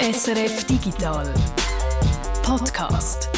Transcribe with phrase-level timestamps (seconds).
[0.00, 1.34] SRF Digital
[2.44, 3.28] Podcast.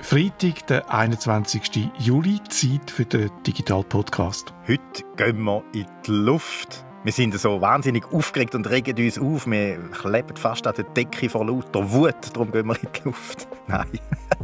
[0.00, 1.90] Freitag, der 21.
[2.00, 4.52] Juli, Zeit für den Digital Podcast.
[4.66, 6.85] Heute gehen wir in die Luft.
[7.06, 9.46] Wir sind so wahnsinnig aufgeregt und regen uns auf.
[9.46, 12.16] Wir kleben fast an der Decke vor lauter Wut.
[12.32, 13.46] Darum gehen wir in die Luft.
[13.68, 13.86] Nein.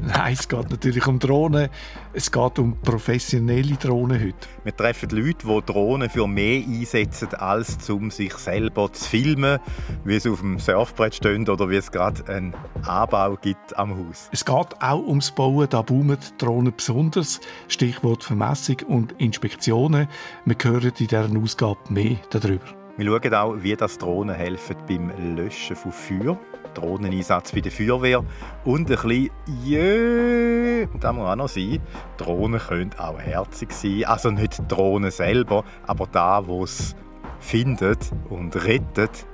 [0.01, 1.69] Nein, es geht natürlich um Drohnen.
[2.13, 4.49] Es geht um professionelle Drohnen heute.
[4.63, 9.59] Wir treffen Leute, die Drohnen für mehr einsetzen, als um sich selber zu filmen,
[10.05, 12.55] wie es auf dem Surfbrett steht oder wie es gerade einen
[12.87, 14.29] Anbau gibt am Haus.
[14.31, 15.67] Es geht auch ums Bauen.
[15.69, 17.41] Da boomen Drohnen besonders.
[17.67, 20.07] Stichwort Vermessung und Inspektionen.
[20.45, 22.52] Wir hören in dieser Ausgabe mehr darüber.
[22.97, 26.39] Wir schauen auch, wie das Drohnen helfen beim Löschen von Feuer.
[26.75, 28.25] Drohneneinsatz bei der Feuerwehr
[28.65, 29.31] und ein bisschen
[29.65, 31.81] jö, das muss auch noch sein.
[32.17, 36.97] Drohnen können auch herzig sein, also nicht die Drohne selber, aber da, wo es
[37.41, 39.27] findet und rettet.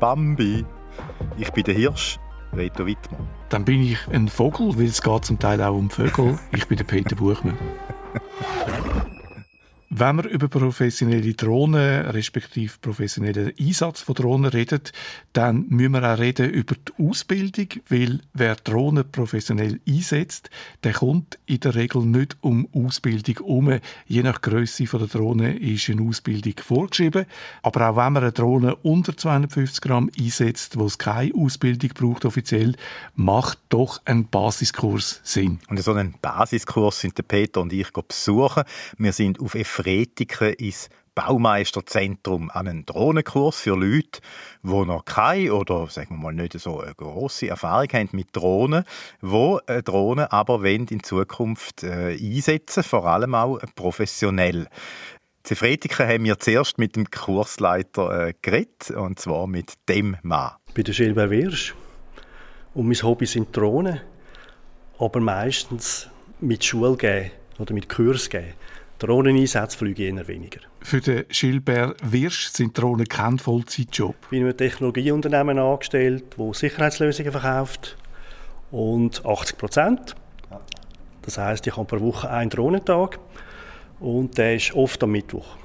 [0.00, 0.64] Bambi.
[1.36, 2.18] Ich bin der Hirsch,
[2.52, 3.28] Reto Wittmann.
[3.48, 6.38] Dann bin ich ein Vogel, weil es geht zum Teil auch um Vögel.
[6.52, 7.58] Ich bin der Peter Buchmann.
[9.96, 14.80] Wenn wir über professionelle Drohnen, respektive professionellen Einsatz von Drohnen reden,
[15.34, 20.50] dann müssen wir auch reden über die Ausbildung, weil wer Drohnen professionell einsetzt,
[20.82, 23.78] der kommt in der Regel nicht um Ausbildung herum.
[24.08, 27.26] Je nach Größe der Drohne ist eine Ausbildung vorgeschrieben.
[27.62, 32.24] Aber auch wenn man eine Drohne unter 250 Gramm einsetzt, wo es keine Ausbildung braucht
[32.24, 32.74] offiziell,
[33.14, 35.60] macht doch ein Basiskurs Sinn.
[35.68, 38.64] Und so einen Basiskurs sind der Peter und ich besuchen.
[38.98, 44.20] Wir sind auf Efretiken ins Baumeisterzentrum an einen Drohnenkurs für Leute,
[44.62, 48.84] die noch keine oder sagen wir mal nicht so eine grosse Erfahrung haben mit Drohnen,
[49.20, 54.66] wo Drohnen aber in Zukunft äh, einsetzen, vor allem auch professionell.
[55.44, 60.52] Zu Fretiken haben wir zuerst mit dem Kursleiter äh, geredet, und zwar mit dem Mann.
[60.68, 61.74] Ich bin der Gilbert Wirsch
[62.72, 64.00] und mein Hobby sind Drohnen,
[64.98, 66.08] aber meistens
[66.40, 68.54] mit Schule geben oder mit Kurs geben.
[69.06, 70.60] Drohneneinsätze fliege ich eher weniger.
[70.80, 74.14] Für den Gilbert Wirsch sind Drohnen kein Vollzeitjob.
[74.22, 77.96] Ich bin in einem Technologieunternehmen angestellt, das Sicherheitslösungen verkauft
[78.70, 80.14] und 80 Prozent.
[81.22, 83.18] Das heißt, ich habe pro Woche einen Drohnentag
[84.00, 85.56] und der ist oft am Mittwoch.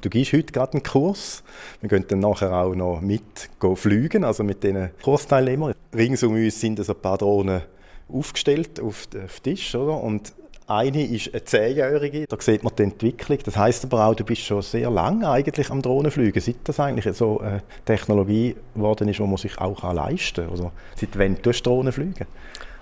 [0.00, 1.42] Du gehst heute gerade einen Kurs.
[1.80, 5.74] Wir können dann nachher auch noch mit fliegen, also mit den Kursteilnehmern.
[5.94, 7.62] Rings um uns sind also ein paar Drohnen
[8.08, 10.02] aufgestellt auf den Tisch, oder?
[10.02, 10.34] Und
[10.66, 13.38] eine ist eine Zehnjährige, da sieht man die Entwicklung.
[13.44, 16.40] Das heißt aber auch, du bist schon sehr lange eigentlich am Drohnenfliegen.
[16.40, 20.58] Seit das eigentlich so eine Technologie geworden ist, die man sich auch leisten kann.
[20.58, 22.26] Oder seit wann tust du Drohnen fliegen?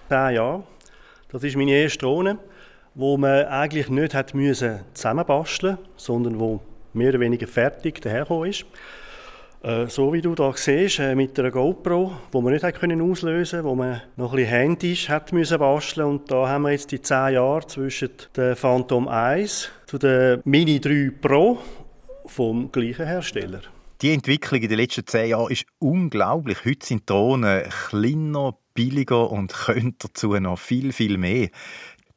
[0.09, 0.63] Zehn Jahre.
[1.31, 2.39] Das ist meine erste Drohne,
[2.95, 6.61] wo man eigentlich nicht hat müssen zusammenbasteln sondern wo
[6.93, 8.65] mehr oder weniger fertig dahergekommen ist.
[9.63, 13.63] Äh, so wie du da siehst, äh, mit einer GoPro, wo man nicht können auslösen,
[13.63, 17.01] wo man noch ein bisschen händisch hat müssen basteln und da haben wir jetzt die
[17.01, 21.59] zehn Jahre zwischen der Phantom 1 zu der Mini 3 Pro
[22.27, 23.61] vom gleichen Hersteller.
[24.01, 26.65] Die Entwicklung in den letzten zehn Jahren ist unglaublich.
[26.65, 31.51] Heute sind Drohnen kleiner, billiger und können dazu noch viel, viel mehr.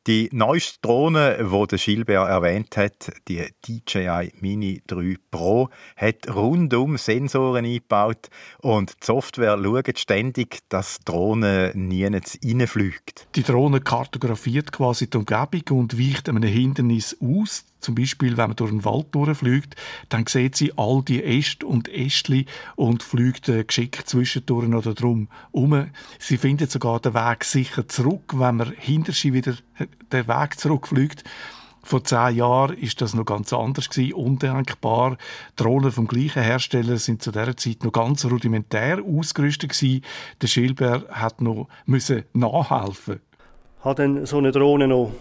[0.07, 6.97] Die neueste Drohne, die der Gilbert erwähnt hat, die DJI Mini 3 Pro, hat rundum
[6.97, 8.29] Sensoren eingebaut
[8.59, 13.27] und die Software schaut ständig, dass die Drohne nie reinfliegt.
[13.33, 17.65] Die Drohne kartografiert quasi die Umgebung und weicht einem Hindernis aus.
[17.85, 19.75] Zum Beispiel, wenn man durch den Wald durchfliegt,
[20.09, 25.27] dann sieht sie all die Äste und Ästli und fliegt äh, geschickt zwischendurch oder drum
[25.51, 25.91] um.
[26.17, 29.55] Sie findet sogar den Weg sicher zurück, wenn man hinter sie wieder
[30.11, 31.23] den Weg zurückfliegt.
[31.85, 35.17] Vor zehn Jahren ist das noch ganz anders gewesen, undenkbar.
[35.55, 40.01] Drohnen vom gleichen Hersteller sind zu dieser Zeit noch ganz rudimentär ausgerüstet gewesen.
[40.41, 43.19] Der Schilber hat noch müssen nachhelfen.
[43.81, 45.11] Hat dann so eine Drohne noch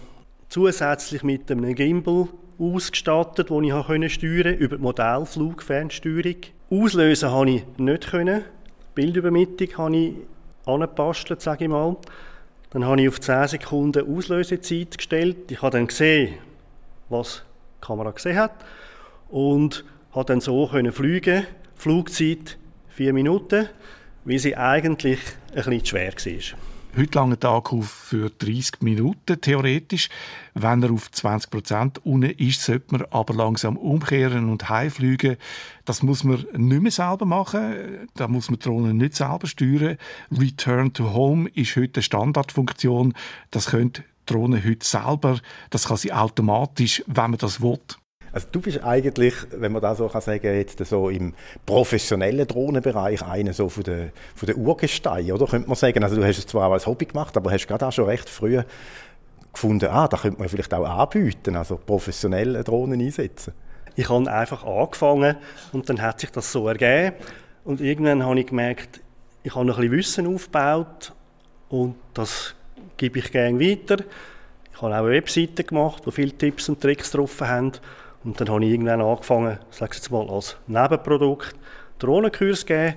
[0.49, 6.37] zusätzlich mit einem Gimbal ausgestattet, den ich steuern über die Modellflugfernsteuerung.
[6.71, 8.07] Auslösen konnte ich nicht.
[8.07, 8.43] Können.
[8.95, 10.13] Bildübermittlung habe ich
[10.65, 11.95] angepasst, sage ich mal.
[12.71, 15.51] Dann habe ich auf 10 Sekunden Auslösezeit gestellt.
[15.51, 16.35] Ich habe dann gesehen,
[17.09, 17.43] was
[17.81, 18.65] die Kamera gesehen hat
[19.29, 21.45] und habe dann so können fliegen.
[21.75, 22.57] Flugzeit
[22.89, 23.69] 4 Minuten,
[24.23, 25.19] wie sie eigentlich
[25.49, 26.74] ein bisschen schwer war.
[26.97, 30.07] Heute lange Tag auf für 30 Minuten theoretisch.
[30.53, 35.35] Wenn er auf 20 Prozent unten ist, sollte man aber langsam umkehren und heimfliegen.
[35.83, 38.07] Das muss man nicht mehr selber machen.
[38.15, 39.97] Da muss man die Drohne nicht selber steuern.
[40.31, 43.13] Return to Home ist heute eine Standardfunktion.
[43.51, 45.39] Das könnte die Drohne heute selber.
[45.71, 47.77] Das kann sie automatisch, wenn man das will.
[48.35, 51.33] Also du bist eigentlich, wenn man das so kann sagen, jetzt so im
[51.65, 56.03] professionellen Drohnenbereich einer so von der, von der Urgestein, oder könnte man sagen?
[56.03, 58.61] Also du hast es zwar als Hobby gemacht, aber hast gerade auch schon recht früh
[59.53, 63.53] gefunden, ah, da könnte man vielleicht auch anbieten, also professionelle Drohnen einsetzen.
[63.95, 65.37] Ich habe einfach angefangen
[65.71, 67.15] und dann hat sich das so ergeben
[67.63, 68.99] und irgendwann habe ich gemerkt,
[69.43, 71.13] ich habe ein bisschen Wissen aufgebaut
[71.69, 72.53] und das
[72.97, 74.03] gebe ich gerne weiter.
[74.73, 77.71] Ich habe auch eine Webseite gemacht, wo viele Tipps und Tricks drauf haben.
[78.25, 81.55] Und dann habe ich irgendwann angefangen, sage ich jetzt mal, als Nebenprodukt
[81.99, 82.95] Drohnenkurs geben.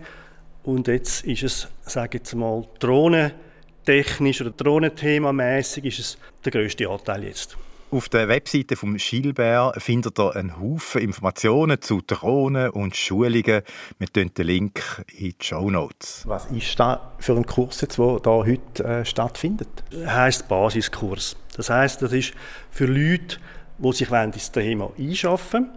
[0.65, 6.89] Und jetzt ist es, sage ich jetzt mal, drohnentechnisch oder drohnenthemamäßig ist es der größte
[6.89, 7.57] Anteil jetzt.
[7.91, 13.63] Auf der Webseite vom Gilbert findet ihr einen Haufen Informationen zu Drohnen und Schulungen.
[13.99, 16.23] Wir tun den Link in die Show Notes.
[16.27, 19.69] Was ist das für ein Kurs, der hier heute äh, stattfindet?
[19.91, 21.37] Das heisst Basiskurs.
[21.57, 22.35] Das heißt, das ist
[22.71, 23.39] für Leute,
[23.79, 25.71] die sich ins Thema einschaffen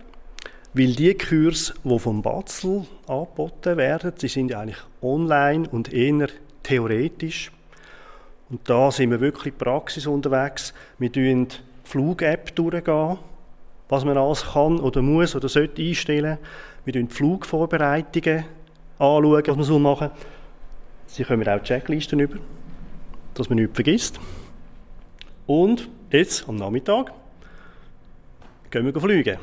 [0.73, 6.29] weil die Kurse, die vom Batzel angeboten werden, die sind eigentlich online und eher
[6.63, 7.51] theoretisch.
[8.49, 10.73] Und da sind wir wirklich Praxis unterwegs.
[10.97, 11.47] Wir tun
[11.83, 13.17] Flug-App durchgehen,
[13.89, 16.37] was man alles kann oder muss oder sollte einstellen.
[16.85, 18.45] Wir tun Flugvorbereitungen
[18.97, 20.17] anschauen, was man machen soll.
[21.07, 22.37] Sie kommen auch Checklisten über,
[23.33, 24.19] dass man nichts vergisst.
[25.45, 27.11] Und jetzt, am Nachmittag,
[28.71, 29.37] gehen wir fliegen.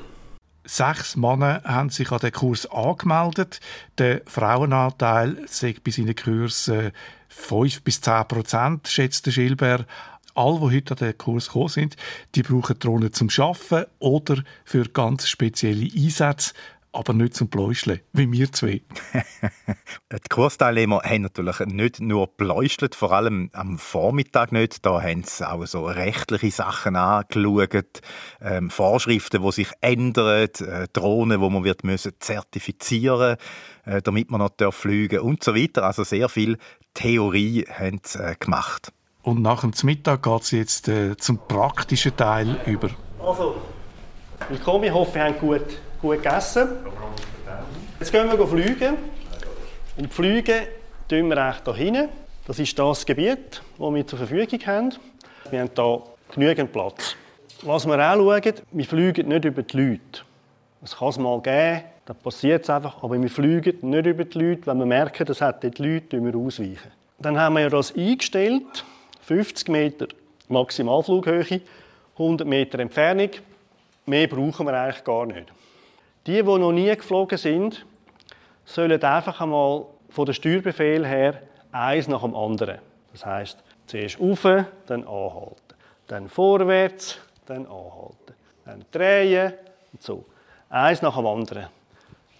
[0.64, 3.60] Sechs Männer haben sich an den Kurs angemeldet.
[3.96, 6.92] Der Frauenanteil sagt bei seinen Kursen
[7.28, 9.86] 5 bis 10 Prozent, schätzt der Schilber
[10.34, 11.96] alle, die heute an den Kurs gekommen sind,
[12.34, 16.54] die brauchen Drohnen zum Arbeiten oder für ganz spezielle Einsätze,
[16.92, 18.82] aber nicht zum Pläuscheln, wie wir zwei.
[20.12, 24.84] die Kursteilnehmer haben natürlich nicht nur pläuschelt, vor allem am Vormittag nicht.
[24.84, 28.00] Da haben sie auch so rechtliche Sachen angeschaut,
[28.40, 33.36] ähm, Vorschriften, die sich ändern, äh, Drohnen, die man wird müssen zertifizieren
[33.88, 35.84] äh, damit man noch fliegen und so weiter.
[35.84, 36.58] Also sehr viel
[36.94, 38.92] Theorie haben sie äh, gemacht.
[39.22, 42.90] Und nach dem Mittag geht es jetzt äh, zum praktischen Teil über.
[43.18, 43.56] Also,
[44.48, 44.84] willkommen.
[44.84, 46.68] Ich hoffe, ihr habt gut, gut gegessen.
[47.98, 48.96] Jetzt gehen wir fliegen.
[49.96, 50.66] Und fliegen
[51.08, 52.08] tun wir echt hier hinten.
[52.46, 54.94] Das ist das Gebiet, das wir zur Verfügung haben.
[55.50, 56.02] Wir haben hier
[56.32, 57.16] genügend Platz.
[57.62, 60.22] Was wir auch schauen, wir fliegen nicht über die Leute.
[60.82, 64.38] Es kann es mal geben, dann passiert es einfach, aber wir fliegen nicht über die
[64.38, 64.66] Leute.
[64.66, 66.92] Wenn wir merken, das hat die Leute, wir ausweichen.
[67.18, 68.84] Dann haben wir das eingestellt
[69.22, 70.06] 50 Meter
[70.48, 71.60] Maximalflughöhe,
[72.14, 73.30] 100 Meter Entfernung.
[74.06, 75.52] Mehr brauchen wir eigentlich gar nicht.
[76.28, 77.86] Die, die noch nie geflogen sind,
[78.66, 81.40] sollen einfach einmal von der Steuerbefehl her
[81.72, 82.80] eins nach dem anderen.
[83.12, 84.44] Das heißt, zuerst rauf,
[84.86, 85.74] dann anhalten,
[86.06, 87.16] dann vorwärts,
[87.46, 88.34] dann anhalten,
[88.66, 89.54] dann drehen
[89.90, 90.26] und so.
[90.68, 91.68] Eins nach dem anderen.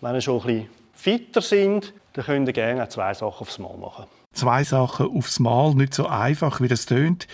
[0.02, 4.04] Wenn ihr schon bisschen fitter sind, dann könnt ihr gerne zwei Sachen aufs Mal machen
[4.38, 7.26] zwei Sachen aufs Mal, nicht so einfach, wie das tönt.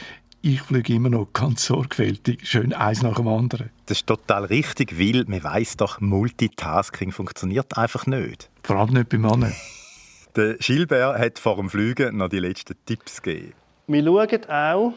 [0.46, 3.70] Ich fliege immer noch ganz sorgfältig, schön eins nach dem anderen.
[3.87, 8.50] Das ist total richtig, weil man weiß doch, Multitasking funktioniert einfach nicht.
[8.62, 9.55] Vor allem nicht bei Männern.
[10.37, 13.55] Der Gilbert hat vor dem Fliegen noch die letzten Tipps gegeben.
[13.87, 14.93] Wir schauen auch,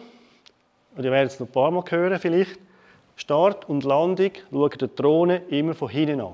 [0.97, 2.59] und ihr werdet es noch ein paar Mal hören vielleicht,
[3.15, 6.33] Start und Landung schauen die Drohne immer von hinten an.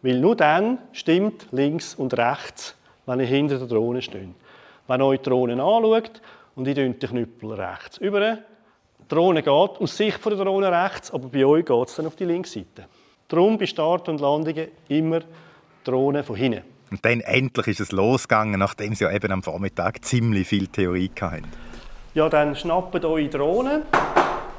[0.00, 4.30] Weil nur dann stimmt links und rechts, wenn ihr hinter der Drohne steht.
[4.86, 6.22] Wenn ihr die Drohne anschaut
[6.56, 8.38] und ihr den Knüppel rechts über,
[8.98, 12.16] die Drohne geht aus Sicht der Drohne rechts, aber bei euch geht es dann auf
[12.16, 12.86] die linke Seite.
[13.28, 15.26] Darum bei Start und Landungen immer die
[15.84, 16.62] Drohne von hinten.
[16.90, 21.10] Und dann endlich ist es losgegangen, nachdem sie ja eben am Vormittag ziemlich viel Theorie
[21.20, 21.44] hatten.
[22.14, 23.82] Ja, dann schnappt eure Drohne,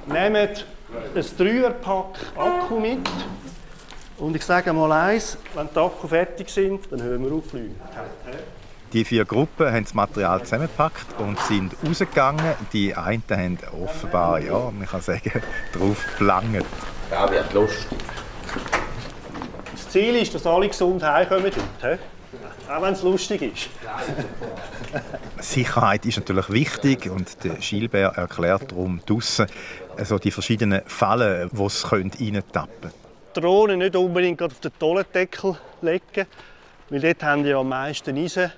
[0.05, 0.65] nehmt
[1.15, 3.09] ein Dreierpack Akku mit
[4.17, 7.75] und ich sage mal eins, wenn die Akku fertig sind, dann hören wir auf fliegen.
[8.97, 12.55] Die vier Gruppen haben das Material zusammengepackt und sind rausgegangen.
[12.73, 15.33] Die einen haben offenbar, ja, man kann sagen,
[15.71, 16.65] drauf gelangt.
[17.11, 17.99] Ja, wird lustig.
[19.71, 21.99] Das Ziel ist, dass alle gesund heimkommen heute.
[22.67, 23.69] Auch wenn es lustig ist.
[25.41, 29.45] Sicherheit ist natürlich wichtig und der Gilbert erklärt darum draussen
[29.95, 32.41] also die verschiedenen Fallen, die es reintappen
[32.81, 32.93] können.
[33.35, 36.25] Drohnen nicht unbedingt auf den Tollendeckel legen,
[36.89, 38.51] weil dort haben die ja am meisten Eisen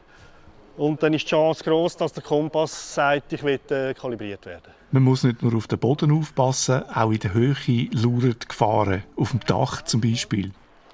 [0.79, 4.71] und dann ist die Chance groß, dass der Kompass sagt, ich will äh, kalibriert werden.
[4.91, 7.55] Man muss nicht nur auf den Boden aufpassen, auch in der Höhe
[7.91, 10.51] lauern die Gefahren, auf dem Dach zum Beispiel.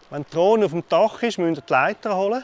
[0.10, 2.44] Wenn die Drohne auf dem Dach ist, müssen wir die Leiter holen.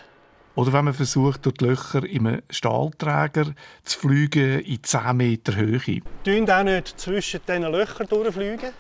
[0.54, 5.56] Oder wenn man versucht, durch die Löcher in einem Stahlträger zu fliegen in 10 Meter
[5.56, 6.02] Höhe.
[6.24, 8.72] Wir auch nicht zwischen diesen Löchern durchfliegen.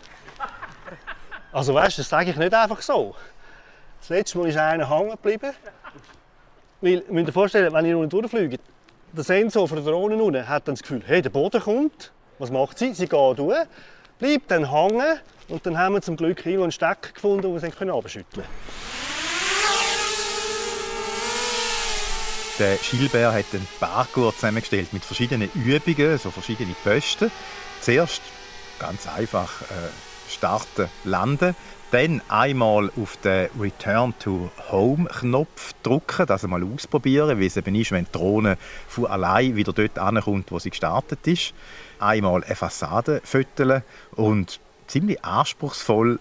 [1.51, 3.15] Also weißt du, das sage ich nicht einfach so.
[3.99, 5.51] Das letzte Mal ist einer hängen geblieben.
[6.81, 8.59] Weil, ihr müsst euch vorstellen, wenn ihr unten durchfliegt,
[9.13, 12.11] der Sensor von der Drohne unten hat dann das Gefühl, hey, der Boden kommt.
[12.39, 12.93] Was macht sie?
[12.93, 13.67] Sie geht durch,
[14.17, 17.69] bleibt dann hängen und dann haben wir zum Glück irgendwo einen Stecker gefunden, den wir
[17.69, 18.47] dann abschütteln können.
[22.57, 27.31] Der Schilbert hat einen Parkour zusammengestellt mit verschiedenen Übungen, so verschiedene Posten.
[27.81, 28.21] Zuerst
[28.79, 29.65] ganz einfach äh,
[30.29, 31.55] starten, landen,
[31.91, 37.75] dann einmal auf den Return to Home Knopf drücken, das einmal ausprobieren, wie es eben
[37.75, 38.57] ist, wenn die Drohne
[38.87, 41.53] von allein wieder dort ankommt, wo sie gestartet ist.
[41.99, 43.83] Einmal eine Fassade fütteln
[44.15, 46.19] und ziemlich anspruchsvoll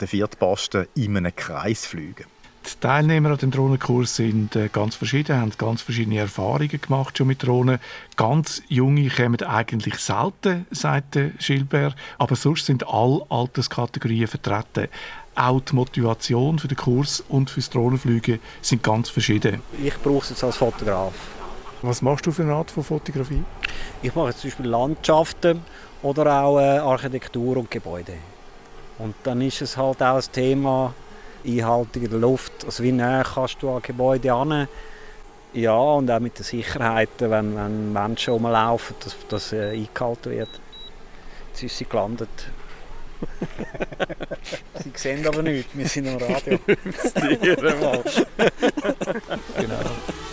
[0.00, 2.24] den vierten in einem Kreis fliegen.
[2.66, 7.26] Die Teilnehmer an dem Drohnenkurs sind äh, ganz verschieden, haben ganz verschiedene Erfahrungen gemacht schon
[7.26, 7.78] mit Drohnen.
[8.16, 14.88] Ganz junge kommen eigentlich selten, sagt Gilbert, aber sonst sind alle Alterskategorien vertreten.
[15.34, 19.60] Auch die Motivation für den Kurs und fürs Drohnenfliegen sind ganz verschieden.
[19.82, 21.12] Ich brauche es jetzt als Fotograf.
[21.82, 23.42] Was machst du für eine Art von Fotografie?
[24.02, 25.60] Ich mache zum Beispiel Landschaften
[26.02, 28.14] oder auch äh, Architektur und Gebäude.
[28.98, 30.94] Und dann ist es halt auch das Thema,
[31.44, 32.64] Einhaltung in der Luft.
[32.64, 34.68] Also wie näher kannst du an Gebäude an?
[35.52, 40.48] Ja, und auch mit den Sicherheiten, wenn, wenn Menschen rumlaufen, dass das äh, eingehalten wird.
[41.50, 42.28] Jetzt ist sie gelandet.
[44.82, 46.58] sie sehen aber nichts, wir sind am Radio.
[46.66, 48.02] mal.
[49.56, 49.80] genau.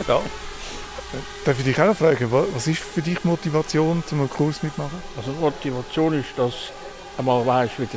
[0.08, 0.22] Ja.
[1.46, 5.02] Darf ich dich auch fragen, was ist für dich Motivation, um einen Kurs mitmachen?
[5.18, 7.88] Also Motivation ist, dass du einmal weißt, wie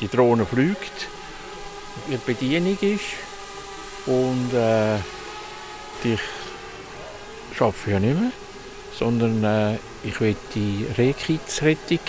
[0.00, 1.08] die Drohne fliegt
[2.08, 3.00] ihre Bedienung ist.
[4.06, 4.96] Und äh,
[6.04, 6.20] ich
[7.60, 8.32] arbeite ja nicht mehr,
[8.98, 12.00] sondern äh, ich will die Rehkitzrettung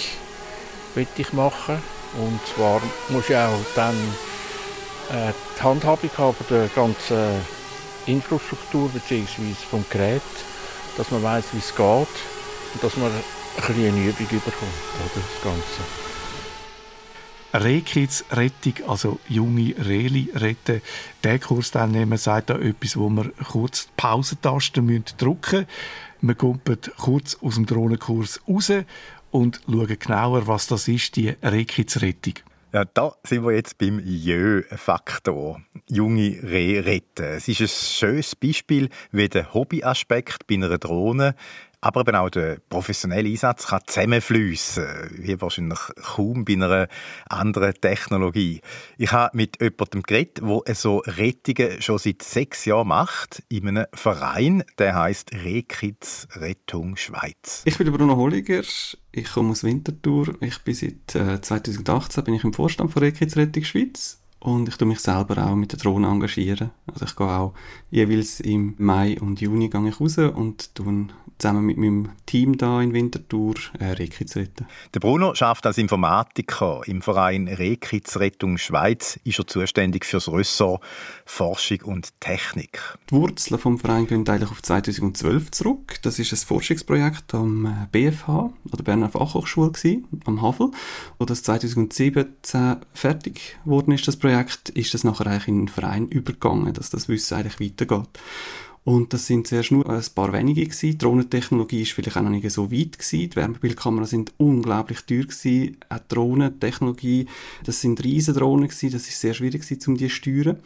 [0.96, 1.82] ich machen.
[2.18, 3.96] Und zwar muss ich auch dann
[5.10, 7.46] äh, die Handhabung haben der ganzen
[8.06, 9.54] Infrastruktur bzw.
[9.70, 10.22] vom Gerät,
[10.98, 11.86] dass man weiß, wie es geht
[12.74, 13.22] und dass man ein
[13.56, 14.56] bisschen eine Übung bekommt,
[15.00, 16.01] oder, das Ganze.
[17.54, 20.82] Rehkids-Rettung, also junge Rehli retten.
[21.24, 25.68] Der Kursteilnehmer sagt da etwas, wo man kurz die Pausentaste drücken müssen.
[26.22, 26.62] Wir kommen
[26.98, 28.72] kurz aus dem Drohnenkurs raus
[29.32, 32.36] und schauen genauer, was das ist, die Rehkids-Rettung.
[32.74, 35.62] Ja, da sind wir jetzt beim Jö-Faktor.
[35.90, 37.26] Junge Rehe retten.
[37.26, 41.36] Es ist ein schönes Beispiel, wie der Hobbyaspekt bei einer Drohne
[41.82, 44.86] aber eben auch der professionelle Einsatz kann zusammenfließen,
[45.18, 46.88] wie wahrscheinlich kaum bei einer
[47.28, 48.62] anderen Technologie.
[48.98, 53.88] Ich habe mit jemandem geredet, der so Rettungen schon seit sechs Jahren macht, in einem
[53.94, 57.64] Verein, der heißt Rekids Rettung Schweiz.
[57.66, 58.62] Ich bin Bruno Holliger,
[59.12, 60.36] ich komme aus Winterthur.
[60.40, 64.76] Ich bin seit äh, 2018 bin ich im Vorstand von Rekids Rettung Schweiz und ich
[64.76, 66.72] tue mich selber auch mit der Drohne engagieren.
[66.92, 67.54] Also ich gehe auch
[67.92, 71.08] jeweils im Mai und Juni gehe ich raus und tue
[71.38, 74.68] zusammen mit meinem Team da in Winterthur äh, Rehkitzretten.
[74.94, 79.20] Der Bruno schafft als Informatiker im Verein Rehkitzrettung Schweiz.
[79.24, 80.84] Ist er zuständig für das Ressort
[81.32, 82.82] Forschung und Technik.
[83.10, 85.96] Die Wurzeln vom Verein gehen eigentlich auf 2012 zurück.
[86.02, 90.72] Das ist ein Forschungsprojekt am äh, BFH, an der Berner Fachhochschule gewesen, am Havel.
[91.18, 92.26] Und das 2017
[92.94, 97.08] fertig geworden ist, das Projekt, ist das nachher eigentlich in den Verein übergegangen, dass das
[97.08, 98.10] Wissen eigentlich weitergeht.
[98.84, 100.98] Und das sind zuerst nur ein paar wenige gewesen.
[100.98, 103.30] Drohnentechnologie ist vielleicht auch noch nicht so weit gewesen.
[103.30, 105.78] Die Wärmebildkameras sind unglaublich teuer gewesen.
[105.88, 107.28] Auch Drohnentechnologie,
[107.64, 108.92] das sind riesen Drohnen gewesen.
[108.92, 110.58] Das ist sehr schwierig gewesen, um die zu steuern.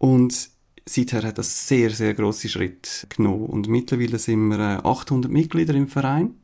[0.00, 0.48] Und
[0.86, 3.44] seither hat das sehr, sehr grosse Schritt genommen.
[3.46, 6.34] Und mittlerweile sind wir 800 äh, Mitglieder im Verein.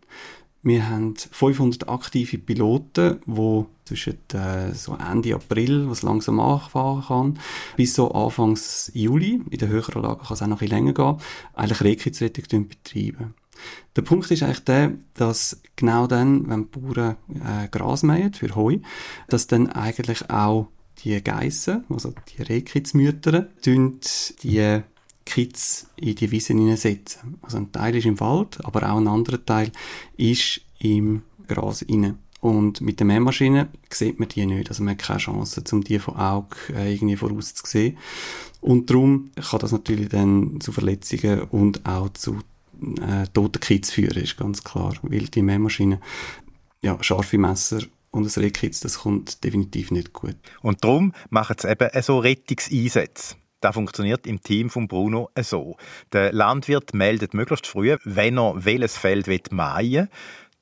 [0.62, 7.38] Wir haben 500 aktive Piloten, die zwischen äh, so Ende April, was langsam anfangen kann,
[7.76, 10.92] bis so Anfangs Juli, in der höheren Lage kann es auch noch ein bisschen länger
[10.92, 11.16] gehen,
[11.54, 13.34] eigentlich Rehkitzrettung betreiben.
[13.94, 18.54] Der Punkt ist eigentlich der, dass genau dann, wenn die Bauern äh, Gras mähen für
[18.54, 18.78] Heu,
[19.28, 20.68] dass dann eigentlich auch
[21.04, 24.82] die Geissen, also die Rehkitzmütter, die
[25.24, 27.38] Kids in die Wiesen hineinsetzen.
[27.42, 29.72] Also ein Teil ist im Wald, aber auch ein anderer Teil
[30.16, 32.18] ist im Gras hinein.
[32.40, 34.68] Und mit der Mähmaschine sieht man die nicht.
[34.68, 37.98] Also man hat keine Chance, um die von Auge äh, irgendwie vorauszusehen.
[38.60, 42.38] Und darum kann das natürlich dann zu Verletzungen und auch zu
[43.00, 44.94] äh, toten Kids führen, ist ganz klar.
[45.02, 46.00] Weil die Mähmaschine,
[46.82, 50.36] ja, scharfe Messer und ein Rehkitz, das kommt definitiv nicht gut.
[50.62, 53.36] Und darum machen sie eben so Rettungseinsätze.
[53.60, 55.76] Das funktioniert im Team von Bruno so.
[56.12, 60.08] Der Landwirt meldet möglichst früh, wenn er welches Feld mähen will.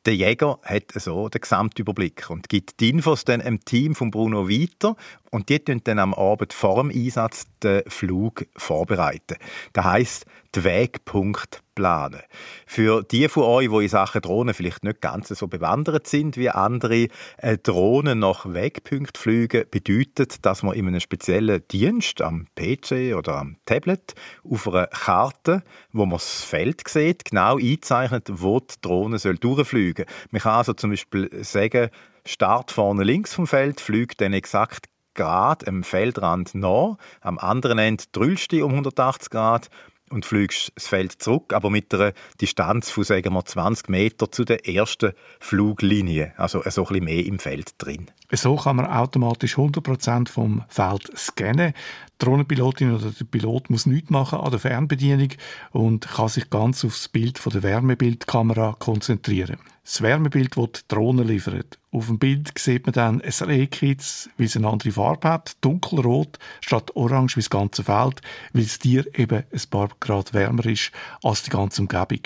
[0.06, 4.48] Der Jäger hat so den Gesamtüberblick und gibt die Infos dann dem Team von Bruno
[4.50, 4.96] weiter
[5.30, 9.36] und die tun dann am Abend vor dem Einsatz den Flug vorbereiten.
[9.72, 12.20] Das heisst, den Wegpunkt planen.
[12.66, 16.50] Für die von euch, die in Sachen Drohnen vielleicht nicht ganz so bewandert sind wie
[16.50, 23.16] andere, eine Drohne nach Wegpunkt fliegen bedeutet, dass man in einem speziellen Dienst am PC
[23.16, 24.14] oder am Tablet
[24.48, 25.62] auf einer Karte,
[25.92, 30.28] wo man das Feld sieht, genau einzeichnet, wo die Drohne soll durchfliegen soll.
[30.30, 31.90] Man kann also zum Beispiel sagen,
[32.26, 38.04] Start vorne links vom Feld, fliegt dann exakt Grad am Feldrand nach, am anderen Ende
[38.12, 39.68] drüllst du um 180 Grad
[40.14, 44.44] und fliegst das Feld zurück, aber mit einer Distanz von sagen wir, 20 Meter zu
[44.44, 48.06] der ersten Fluglinie, also so ein bisschen mehr im Feld drin.
[48.32, 51.74] So kann man automatisch 100% vom Feld scannen.
[52.20, 55.30] Die Drohnenpilotin oder der Pilot muss nichts machen an der Fernbedienung
[55.72, 59.58] und kann sich ganz auf das Bild von der Wärmebildkamera konzentrieren.
[59.84, 61.78] Das Wärmebild, das die Drohne liefert.
[61.92, 66.38] Auf dem Bild sieht man dann ein Rehkitz, wie es eine andere Farbe hat, dunkelrot
[66.62, 68.22] statt orange wie das ganze Feld,
[68.54, 70.90] weil das Tier eben ein paar Grad wärmer ist
[71.22, 72.20] als die ganze Umgebung.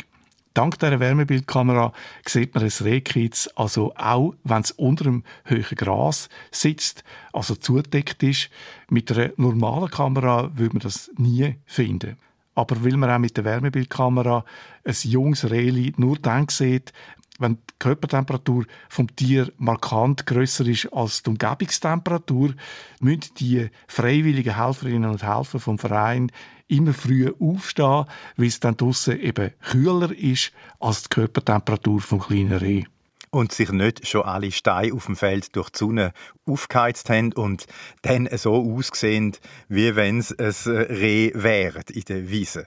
[0.55, 1.93] Dank dieser Wärmebildkamera
[2.25, 8.23] sieht man das Rehkitz also auch, wenn es unter dem hohen Gras sitzt, also zudeckt
[8.23, 8.51] ist.
[8.89, 12.17] Mit einer normalen Kamera würde man das nie finden.
[12.55, 14.45] Aber weil man auch mit der Wärmebildkamera
[14.85, 16.93] ein junges Rehli nur dann sieht,
[17.39, 22.55] wenn die Körpertemperatur vom Tier markant größer ist als die Umgebungstemperatur,
[23.01, 26.31] müssen die freiwilligen Helferinnen und Helfer vom Verein
[26.67, 28.05] immer früh aufstehen,
[28.37, 32.85] weil es dann draussen eben kühler ist als die Körpertemperatur vom kleinen Reh
[33.31, 36.13] und sich nicht schon alle Steine auf dem Feld durch die Sonne
[36.47, 37.67] aufgeheizt haben und
[38.03, 39.37] dann so aussehen,
[39.69, 42.67] wie wenn es ein Reh wäre in der Wiese.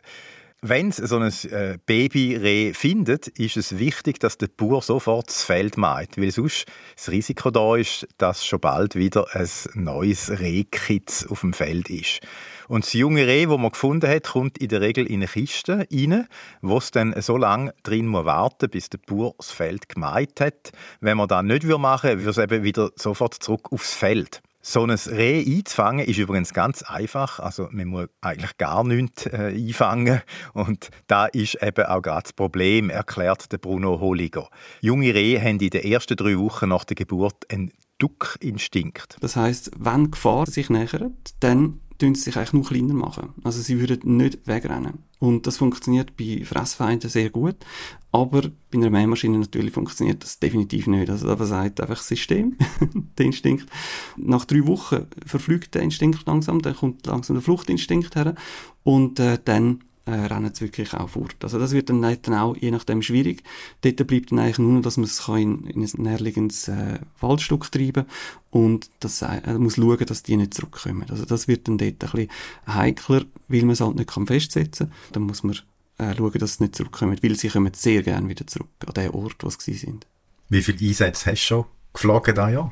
[0.63, 5.75] Wenn so ein äh, Babyreh findet, ist es wichtig, dass der Bauer sofort das Feld
[5.75, 11.39] meint, weil sonst das Risiko da ist, dass schon bald wieder ein neues Rehkitz auf
[11.39, 12.19] dem Feld ist.
[12.67, 15.87] Und das junge Reh, das man gefunden hat, kommt in der Regel in eine Kiste
[15.91, 16.27] rein,
[16.61, 20.73] wo es dann so lange drin muss warten bis der Bauer das Feld gemeint hat.
[20.99, 24.43] Wenn man das nicht machen würde, würde es eben wieder sofort zurück aufs Feld.
[24.63, 27.39] So ein Reh einzufangen ist übrigens ganz einfach.
[27.39, 30.21] Also man muss eigentlich gar nichts äh, einfangen.
[30.53, 34.49] Und da ist eben auch gerade das Problem, erklärt der Bruno Holiger.
[34.81, 39.17] Junge Rehe haben in den ersten drei Wochen nach der Geburt einen Duckinstinkt.
[39.19, 43.29] Das heißt, wenn Gefahr sich nähert, dann tun sie sich eigentlich nur kleiner machen.
[43.43, 44.99] Also sie würden nicht wegrennen.
[45.19, 47.55] Und das funktioniert bei Fressfeinden sehr gut.
[48.11, 51.09] Aber bei einer Mähmaschine natürlich funktioniert das definitiv nicht.
[51.09, 52.57] Also da sagt einfach das System,
[53.17, 53.67] der Instinkt.
[54.17, 58.35] Nach drei Wochen verflügt der Instinkt langsam, dann kommt langsam der Fluchtinstinkt her
[58.83, 61.35] und äh, dann äh, rennen sie wirklich auch fort.
[61.41, 63.43] Also das wird dann, dann auch je nachdem schwierig.
[63.81, 68.05] Dort bleibt dann eigentlich nur, dass man es in, in ein näherliegendes äh, Waldstück treiben
[68.49, 71.05] und das, äh, muss schauen, dass die nicht zurückkommen.
[71.09, 72.29] Also das wird dann dort ein bisschen
[72.67, 74.97] heikler, weil man es halt nicht festsetzen kann.
[75.13, 75.55] Dann muss man
[75.97, 79.11] äh, schauen, dass sie nicht zurückkommen, weil sie kommen sehr gerne wieder zurück an den
[79.11, 80.07] Ort, wo sie sind.
[80.49, 82.71] Wie viele Einsätze hast du schon geflogen da ja?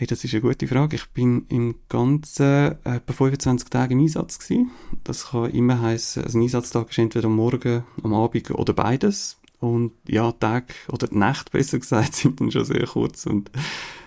[0.00, 0.96] Hey, das ist eine gute Frage.
[0.96, 2.46] Ich bin im ganzen
[2.86, 4.70] äh, etwa 25 Tage im Einsatz gewesen.
[5.04, 9.38] Das kann immer heißen, also ein Einsatztag ist entweder am Morgen, am Abend oder beides.
[9.58, 13.50] Und ja, Tag oder die Nacht besser gesagt sind dann schon sehr kurz und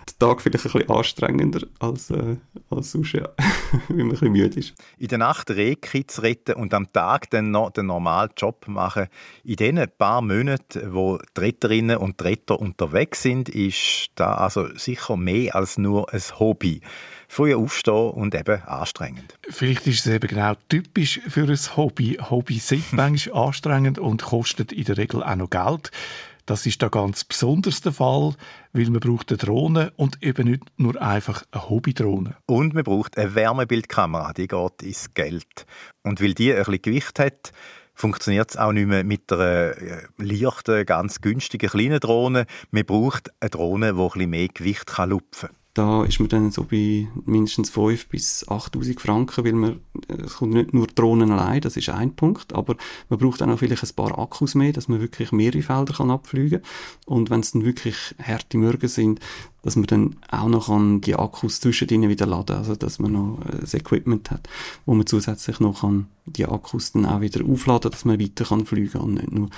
[0.06, 2.38] der Tag vielleicht ein bisschen anstrengender als, äh,
[2.70, 3.30] als sonst, ja,
[3.88, 4.74] weil man ein bisschen müde ist.
[4.98, 9.08] In der Nacht Rehkitz retten und am Tag dann noch den normalen Job machen.
[9.44, 15.18] In diesen paar Monaten, wo die Retterinnen und Retter unterwegs sind, ist da also sicher
[15.18, 16.82] mehr als nur ein Hobby
[17.34, 19.38] früh aufstehen und eben anstrengend.
[19.50, 22.20] Vielleicht ist es eben genau typisch für ein Hobby.
[22.30, 25.92] Hobby sind manchmal anstrengend und kostet in der Regel auch noch Geld.
[26.46, 28.36] Das ist da ganz besonders der Fall,
[28.74, 32.36] weil man braucht eine Drohne und eben nicht nur einfach eine Hobbydrohne.
[32.46, 35.66] Und man braucht eine Wärmebildkamera, die geht ins Geld.
[36.02, 37.54] Und weil die ein bisschen Gewicht hat,
[37.94, 42.46] funktioniert es auch nicht mehr mit einer äh, leichten, ganz günstigen kleinen Drohne.
[42.72, 45.63] Man braucht eine Drohne, die ein mehr Gewicht lupfen kann.
[45.76, 50.54] Da ist man dann so bei mindestens 5.000 bis 8.000 Franken, weil man, es kommt
[50.54, 52.76] nicht nur Drohnen allein, das ist ein Punkt, aber
[53.10, 56.12] man braucht dann auch vielleicht ein paar Akkus mehr, dass man wirklich mehrere Felder kann
[56.12, 57.18] abfliegen kann.
[57.18, 59.20] Und wenn es dann wirklich harte Mürgen sind,
[59.64, 63.40] dass man dann auch noch an die Akkus zwischendrin wieder laden, also dass man noch
[63.48, 64.48] äh, das Equipment hat,
[64.86, 68.68] wo man zusätzlich noch kann die Akkus dann auch wieder aufladen, dass man weiter kann
[68.68, 69.50] fliegen und nicht nur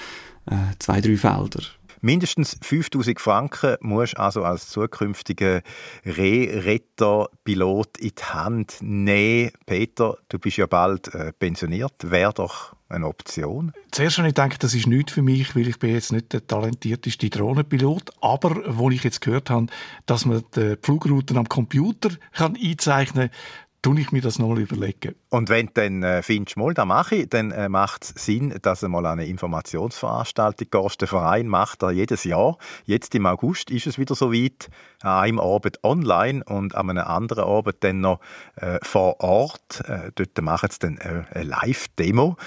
[0.46, 1.62] äh, zwei, drei Felder
[2.06, 5.64] Mindestens 5000 Franken musst du also als zukünftiger
[6.06, 9.50] Rehretter-Pilot in die Hand nehmen.
[9.66, 11.96] Peter, du bist ja bald äh, pensioniert.
[12.04, 13.72] Wäre doch eine Option?
[13.90, 16.46] Zuerst habe ich gedacht, das ist nichts für mich, weil ich bin jetzt nicht der
[16.46, 18.12] talentierteste Drohnenpilot.
[18.22, 19.66] Aber wo ich jetzt gehört habe,
[20.06, 23.38] dass man die Flugrouten am Computer kann einzeichnen kann,
[23.86, 25.14] tue ich mir das nochmal überlegen.
[25.30, 28.52] Und wenn du dann äh, findest, mal, das mache ich, dann äh, macht es Sinn,
[28.64, 31.02] dass du mal eine Informationsveranstaltung gehst.
[31.02, 32.58] Der Verein macht das jedes Jahr.
[32.86, 34.70] Jetzt im August ist es wieder so weit.
[35.04, 38.22] An einem Abend online und an einem anderen Abend dann noch
[38.56, 39.84] äh, vor Ort.
[39.88, 42.38] Äh, dort machen sie dann äh, eine Live-Demo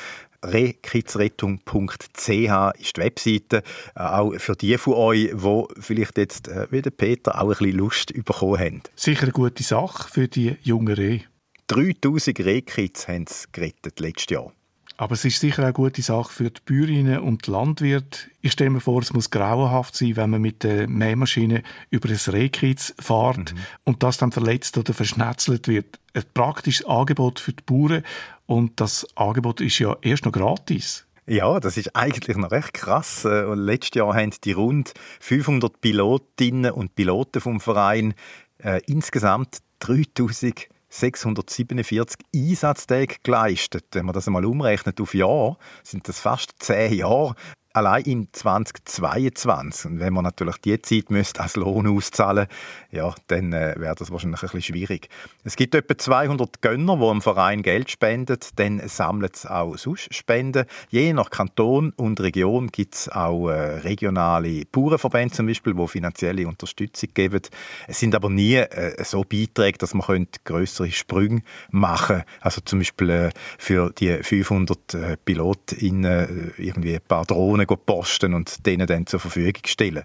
[0.44, 3.62] rekidsrettung.ch ist die Webseite.
[3.94, 7.48] Äh, auch für die von euch, die vielleicht jetzt, äh, wie der Peter, auch ein
[7.48, 8.82] bisschen Lust bekommen haben.
[8.94, 11.22] Sicher eine gute Sache für die jungen Rehe.
[11.68, 14.52] 3000 Rehkids haben sie gerettet letztes Jahr.
[15.00, 18.18] Aber es ist sicher auch eine gute Sache für die Bäuerinnen und die Landwirte.
[18.40, 22.16] Ich stelle mir vor, es muss grauenhaft sein, wenn man mit der Mähmaschine über ein
[22.16, 23.58] Rehkreuz fährt mhm.
[23.84, 26.00] und das dann verletzt oder verschnetzelt wird.
[26.14, 28.02] Ein praktisches Angebot für die Bauern
[28.48, 31.06] und das Angebot ist ja erst noch gratis.
[31.26, 33.26] Ja, das ist eigentlich noch recht krass.
[33.26, 38.14] Äh, und letztes Jahr haben die rund 500 Pilotinnen und Piloten vom Verein
[38.58, 43.84] äh, insgesamt 3000 647 Einsatztage geleistet.
[43.92, 47.34] Wenn man das einmal umrechnet auf Jahr, sind das fast zehn Jahre
[47.78, 49.92] allein im 2022.
[49.92, 52.48] Und wenn man natürlich die Zeit müsste als Lohn auszahlen
[52.90, 55.08] ja, dann äh, wäre das wahrscheinlich ein bisschen schwierig.
[55.44, 58.38] Es gibt etwa 200 Gönner, die im Verein Geld spenden.
[58.56, 60.64] Dann sammeln es auch sonst Spenden.
[60.88, 66.48] Je nach Kanton und Region gibt es auch äh, regionale Bauernverbände zum Beispiel, die finanzielle
[66.48, 67.42] Unterstützung geben.
[67.86, 72.28] Es sind aber nie äh, so Beiträge, dass man größere Sprünge machen könnte.
[72.40, 78.34] Also zum Beispiel äh, für die 500 äh, PilotInnen äh, irgendwie ein paar Drohnen posten
[78.34, 80.04] und denen dann zur Verfügung stellen.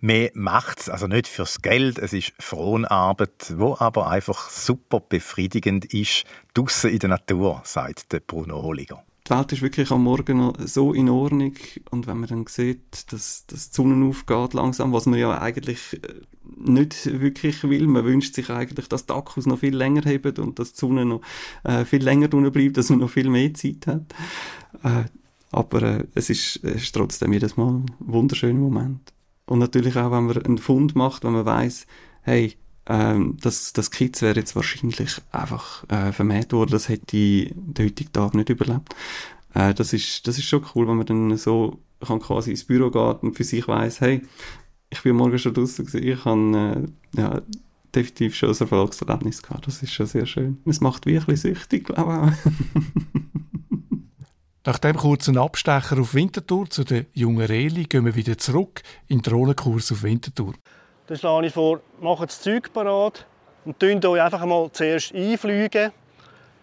[0.00, 5.92] Man macht es also nicht fürs Geld, es ist Fronarbeit, wo aber einfach super befriedigend
[5.92, 9.02] ist, draussen in der Natur, sagt der Bruno Holliger.
[9.28, 11.54] Die Welt ist wirklich am Morgen noch so in Ordnung
[11.90, 16.00] und wenn man dann sieht, dass, dass die Sonne aufgeht langsam, was man ja eigentlich
[16.02, 16.14] äh,
[16.56, 20.58] nicht wirklich will, man wünscht sich eigentlich, dass die Akkus noch viel länger haben und
[20.58, 21.20] dass die Sonne noch
[21.64, 24.14] äh, viel länger drinnen bleibt, dass man noch viel mehr Zeit hat.
[24.82, 25.04] Äh,
[25.50, 29.12] aber äh, es, ist, es ist trotzdem jedes Mal ein wunderschöner Moment.
[29.46, 31.86] Und natürlich auch, wenn man einen Fund macht, wenn man weiß,
[32.22, 32.54] hey,
[32.86, 38.12] ähm, das, das Kids wäre jetzt wahrscheinlich einfach äh, vermäht worden, das hätte den heutigen
[38.12, 38.94] Tag nicht überlebt.
[39.54, 42.90] Äh, das, ist, das ist schon cool, wenn man dann so kann quasi ins Büro
[42.90, 44.22] geht und für sich weiß, hey,
[44.90, 47.42] ich bin morgen schon draußen gewesen, ich habe äh, ja,
[47.94, 49.66] definitiv schon ein Erfolgserlebnis gehabt.
[49.66, 50.58] Das ist schon sehr schön.
[50.64, 52.52] Es macht wirklich süchtig, glaube ich.
[54.68, 59.20] Nach dem kurzen Abstecher auf Winterthur zu den jungen Reli gehen wir wieder zurück in
[59.20, 60.52] den Drohnenkurs auf Winterthur.
[61.06, 63.24] Dann schlage ich vor, macht das Zeug parat
[63.64, 65.90] und tönt euch einfach mal zuerst einfliegen,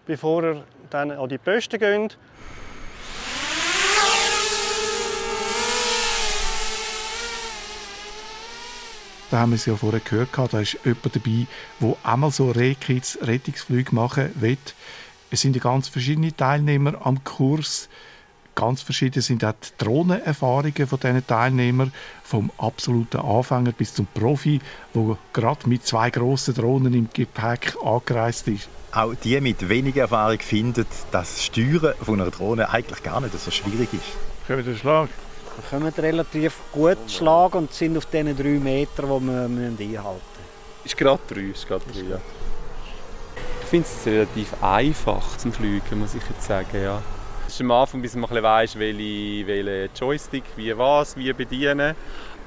[0.06, 2.16] bevor ihr dann an die Posten geht.
[9.32, 11.46] Da haben wir es ja vorher gehört, da ist jemand dabei,
[11.80, 14.58] der einmal so Rehkids Rettungsflüge machen will.
[15.30, 17.88] Es sind ganz verschiedene Teilnehmer am Kurs.
[18.54, 21.92] Ganz verschieden sind auch die Drohnenerfahrungen von diesen Teilnehmern,
[22.24, 24.60] vom absoluten Anfänger bis zum Profi,
[24.94, 28.68] der gerade mit zwei grossen Drohnen im Gepäck angereist ist.
[28.92, 33.38] Auch die mit weniger Erfahrung finden, dass das Steuern von einer Drohne eigentlich gar nicht
[33.38, 34.46] so schwierig ist.
[34.46, 35.10] Können wir den Schlag?
[35.56, 40.16] Wir kommen relativ gut schlagen und sind auf diesen drei Metern, die wir einhalten müssen.
[40.84, 42.20] Ist gerade drei, ist gerade drei, ja.
[43.66, 46.80] Ich finde es relativ einfach zum Fliegen, muss ich jetzt sagen.
[46.80, 47.02] Ja.
[47.48, 51.96] Es ist am Anfang, bis man weiss, welche, welche Joystick, wie was, wie bedienen.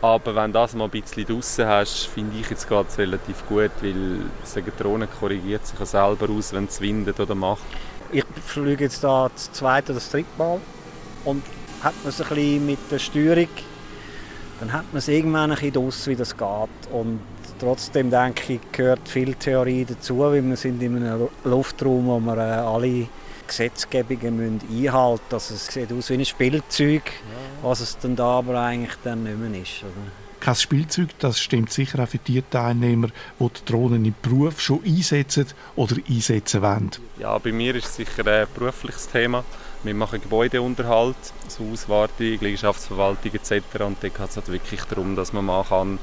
[0.01, 3.71] Aber wenn du das mal ein bisschen draußen hast, finde ich jetzt gerade relativ gut,
[3.81, 4.21] weil
[4.55, 7.63] die Drohne korrigiert sich selber aus, wenn es windet oder macht.
[8.13, 10.61] Ich fliege jetzt da das zweite oder das dritte Mal
[11.25, 11.43] und
[11.81, 13.49] hat man es ein bisschen mit der Steuerung,
[14.59, 16.91] dann hat man es irgendwann ein bisschen draus, wie das geht.
[16.91, 17.19] Und
[17.59, 22.37] Trotzdem denke ich, gehört viel Theorie dazu, weil wir sind in einem Luftraum, wo wir
[22.37, 23.07] äh, alle
[23.45, 25.33] Gesetzgebungen müssen einhalten müssen.
[25.33, 27.03] Also es sieht aus wie ein Spielzeug,
[27.61, 29.81] was es dann da aber eigentlich dann nicht mehr ist.
[29.81, 30.39] Oder?
[30.39, 34.81] Kein Spielzeug, das stimmt sicher auch für die Teilnehmer, die die Drohnen im Beruf schon
[34.85, 36.91] einsetzen oder einsetzen wollen.
[37.19, 39.43] Ja, bei mir ist es sicher ein berufliches Thema.
[39.83, 41.15] Wir machen Gebäudeunterhalt,
[41.47, 43.61] so Auswartung, Liegenschaftsverwaltung etc.
[43.79, 45.99] Und da geht es halt wirklich darum, dass man mal kann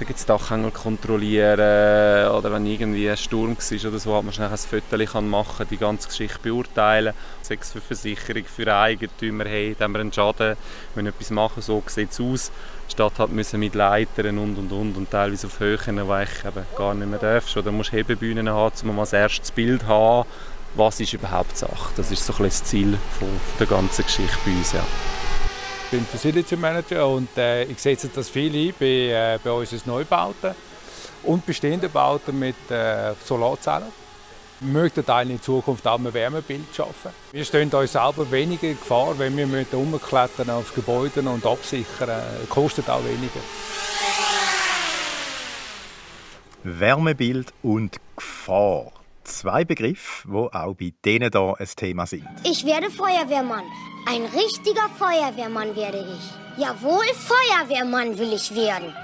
[0.00, 4.48] sage jetzt Dachhängel kontrollieren oder wenn irgendwie ein Sturm war oder so, hat man schnell
[4.48, 7.12] ein Foto machen die ganze Geschichte beurteilen.
[7.42, 10.56] Sei es für Versicherung, für Eigentümer, hey, haben wir einen Schaden,
[10.94, 12.50] wenn wir etwas machen, so sieht es aus.
[12.88, 16.44] Die Stadt hat müssen mit Leitern und und und und teilweise auf Höhen, wo ich
[16.46, 17.54] eben gar nicht mehr darfst.
[17.58, 20.26] Oder musst Hebebühnen haben, um mal das erste Bild zu haben
[20.74, 21.92] was ist überhaupt Sache.
[21.96, 23.28] Das ist so ein das Ziel von
[23.58, 24.72] der ganzen Geschichte bei uns.
[24.72, 24.84] Ja.
[25.84, 29.80] Ich bin Facility Manager und äh, ich setze das viel ein bei, äh, bei unseren
[29.86, 30.54] Neubauten
[31.24, 33.88] und bestehenden Bauten mit äh, Solarzellen.
[34.60, 37.10] Wir möchten in Zukunft auch ein Wärmebild schaffen.
[37.32, 42.22] Wir stehen uns selber weniger in Gefahr, wenn wir umklettern auf Gebäude und absichern.
[42.48, 43.40] Kostet auch weniger.
[46.62, 48.99] Wärmebild und Gefahr.
[49.24, 52.26] Zwei Begriffe, die auch bei denen hier ein Thema sind.
[52.44, 53.64] Ich werde Feuerwehrmann.
[54.06, 56.60] Ein richtiger Feuerwehrmann werde ich.
[56.60, 58.94] Jawohl, Feuerwehrmann will ich werden.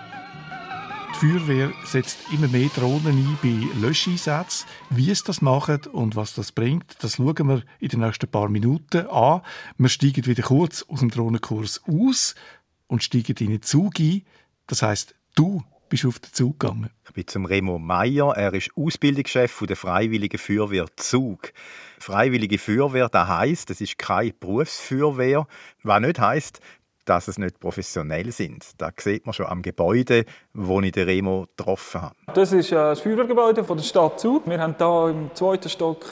[1.15, 4.67] Die Feuerwehr setzt immer mehr Drohnen ein bei Löscheinsätzen.
[4.91, 8.49] Wie es das macht und was das bringt, das schauen wir in den nächsten paar
[8.49, 9.43] Minuten an.
[9.79, 12.35] Wir steigen wieder kurz aus dem Drohnenkurs aus
[12.87, 14.23] und steigen in den Zug ein.
[14.67, 16.91] Das heißt, du bist auf den Zug gegangen?
[17.07, 18.35] Ich bin zum Remo Meyer.
[18.37, 21.53] Er ist Ausbildungschef der Freiwilligen Feuerwehr Zug.
[21.99, 25.47] Freiwillige Feuerwehr, das heisst, es ist keine Berufsfeuerwehr,
[25.83, 26.61] was nicht heisst,
[27.05, 28.65] dass es nicht professionell sind.
[28.79, 32.15] Das sieht man schon am Gebäude, wo ich den Remo getroffen habe.
[32.35, 34.47] Das ist äh, das Feuerwehrgebäude der Stadt Zug.
[34.47, 36.05] Wir haben hier im zweiten Stock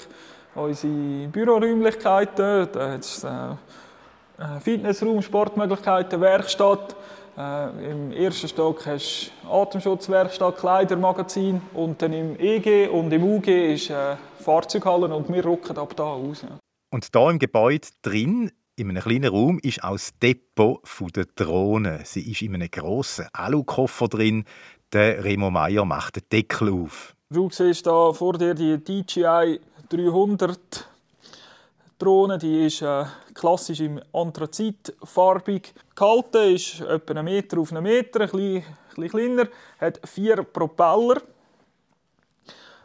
[0.54, 2.68] unsere Büroräumlichkeiten.
[2.72, 6.96] Da hat es äh, Fitnessraum, Sportmöglichkeiten, Werkstatt.
[7.36, 13.48] Äh, Im ersten Stock hast du Atemschutzwerkstatt, Kleidermagazin und dann im EG und im UG
[13.74, 16.42] ist äh, Fahrzeughallen und wir rücken ab da aus.
[16.42, 16.58] Ja.
[16.90, 20.80] Und da im Gebäude drin, in einem kleinen Raum, ist auch das Depot
[21.16, 22.00] der Drohne.
[22.04, 24.44] Sie ist in einem grossen Alukoffer drin.
[24.92, 27.16] Der Remo Meyer macht den Deckel auf.
[27.30, 30.88] Du siehst da vor dir die DJI 300
[31.98, 33.04] Drohne, die ist äh,
[33.34, 38.64] klassisch im Anthrazitfarbig gehalten, ist etwa einen Meter auf einen Meter, ein bisschen,
[38.96, 39.48] ein kleiner,
[39.80, 41.22] hat vier Propeller.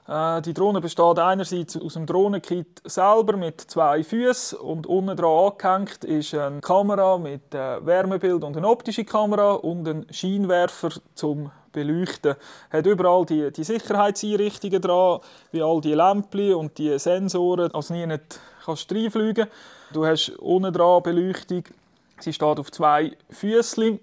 [0.08, 5.54] Äh, die Drohne besteht einerseits aus dem Drohnenkit selber mit zwei Füßen und unten dran
[5.54, 11.52] angehängt ist eine Kamera mit äh, Wärmebild und eine optische Kamera und ein Scheinwerfer zum
[11.72, 12.36] beleuchten.
[12.72, 15.20] Hat überall die, die Sicherheitseinrichtungen dran,
[15.52, 19.48] wie all die Lämpchen und die Sensoren, also nie nicht kannst reinfliegen.
[19.92, 21.64] Du hast unten dran Beleuchtung.
[22.20, 24.00] Sie steht auf zwei Füßchen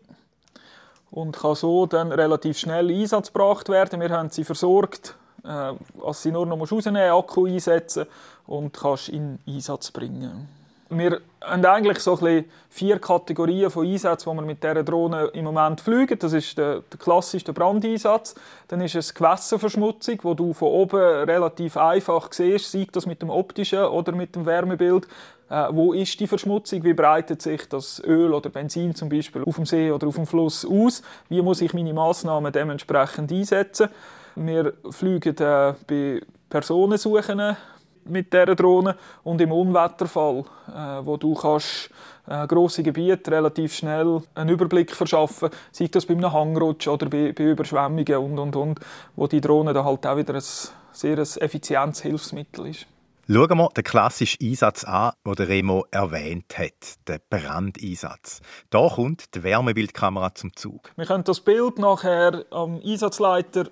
[1.11, 4.01] und kann so dann relativ schnell in Einsatz gebracht werden.
[4.01, 5.14] Wir haben sie versorgt,
[5.45, 8.07] äh, als sie nur noch rausnehmen Akku einsetzen
[8.47, 10.49] und kannst in Einsatz bringen.
[10.88, 12.16] Wir haben eigentlich so
[12.68, 16.16] vier Kategorien von Einsätzen, die wir mit dieser Drohne im Moment fliegen.
[16.18, 18.37] Das ist der, der klassische Brandeinsatz.
[18.68, 23.31] Dann ist es Gewässerverschmutzung, wo du von oben relativ einfach siehst, sei das mit dem
[23.31, 25.09] optischen oder mit dem Wärmebild.
[25.49, 26.85] Äh, wo ist die Verschmutzung?
[26.85, 30.27] Wie breitet sich das Öl oder Benzin zum Beispiel auf dem See oder auf dem
[30.27, 31.03] Fluss aus?
[31.29, 33.88] Wie muss ich meine Massnahmen dementsprechend einsetzen?
[34.37, 37.57] Wir fliegen äh, bei Personensuchen
[38.09, 41.90] mit dieser Drohne und im Unwetterfall, äh, wo du kannst
[42.27, 47.33] äh, grosse Gebiete relativ schnell einen Überblick verschaffen, sei das bei einem Hangrutsch oder bei,
[47.33, 48.81] bei Überschwemmungen und und und,
[49.14, 50.42] wo die Drohne dann halt auch wieder ein
[50.92, 52.87] sehr effizientes Hilfsmittel ist.
[53.29, 58.40] Schauen wir den klassischen Einsatz an, den der Remo erwähnt hat, den Brandeinsatz.
[58.71, 60.92] Da kommt die Wärmebildkamera zum Zug.
[60.95, 63.64] Wir können das Bild nachher am Einsatzleiter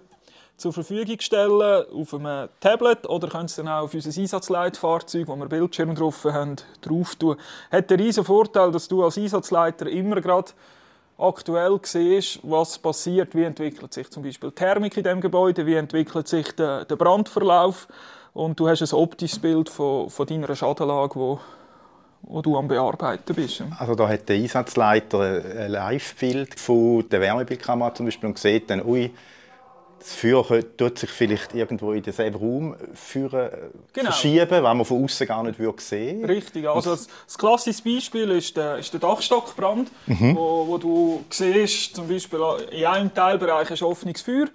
[0.57, 5.37] zur Verfügung stellen auf einem Tablet oder können es dann auch auf unser Einsatzleitfahrzeug, wo
[5.37, 7.37] wir Bildschirm drauf haben, drauf tun.
[7.73, 10.53] Hat den riesen Vorteil, dass du als Einsatzleiter immer gerade
[11.19, 15.75] aktuell siehst, was passiert, wie entwickelt sich zum Beispiel die Thermik in dem Gebäude, wie
[15.75, 17.89] entwickelt sich der, der Brandverlauf
[18.33, 21.41] und du hast ein optisches Bild von, von deiner Schadenlage, wo,
[22.23, 23.63] wo du am Bearbeiten bist.
[23.79, 28.85] Also da hat der Einsatzleiter ein Live-Bild von der Wärmebildkamera zum Beispiel und sieht dann,
[28.85, 29.13] ui,
[30.05, 30.45] das Feuer
[30.77, 33.49] tut sich vielleicht irgendwo in denselben Raum führen,
[33.91, 34.11] genau.
[34.11, 36.35] verschieben, wenn man von außen gar nicht sehen würde.
[36.35, 36.69] Richtig.
[36.69, 40.37] Also das, das klassische Beispiel ist der, ist der Dachstockbrand, mhm.
[40.37, 42.39] wo, wo, du siehst, zum Beispiel
[42.71, 44.49] in einem Teilbereich ist offenes Feuer,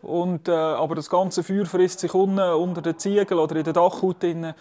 [0.00, 3.72] und, äh, aber das ganze Feuer frisst sich unten unter den Ziegeln oder in der
[3.74, 4.54] Dachhaut drin,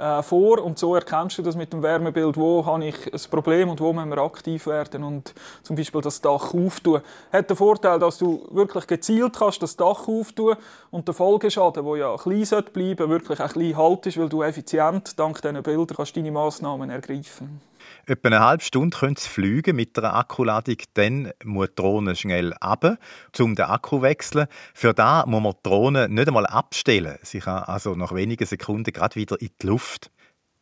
[0.00, 3.68] äh, vor und so erkennst du das mit dem Wärmebild, wo habe ich ein Problem
[3.68, 7.02] und wo müssen wir aktiv werden und zum Beispiel das Dach auftun.
[7.32, 10.56] Hat den Vorteil, dass du wirklich gezielt kannst das Dach auftun
[10.90, 15.18] und der Folgeschaden, der ja klein sollte bleiben, wirklich auch klein haltest, weil du effizient
[15.18, 17.69] dank diesen Bildern kannst deine Massnahmen ergreifen
[18.06, 20.76] Etwa eine halbe Stunde können sie fliegen mit einer Akkuladung.
[20.94, 22.98] Dann muss die Drohne schnell ab,
[23.38, 24.46] um den Akku zu wechseln.
[24.74, 27.18] Für da muss man die Drohne nicht einmal abstellen.
[27.22, 30.10] Sie kann also nach wenigen Sekunden gerade wieder in die Luft.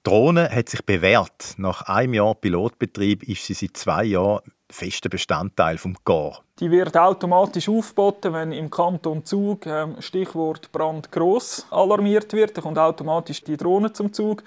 [0.06, 1.54] Die Drohne hat sich bewährt.
[1.56, 6.42] Nach einem Jahr Pilotbetrieb ist sie seit zwei Jahren fester Bestandteil vom GAR.
[6.60, 12.56] Die wird automatisch aufgeboten, wenn im Kanton Zug ähm, Stichwort Brand gross alarmiert wird.
[12.56, 14.42] Da kommt automatisch die Drohne zum Zug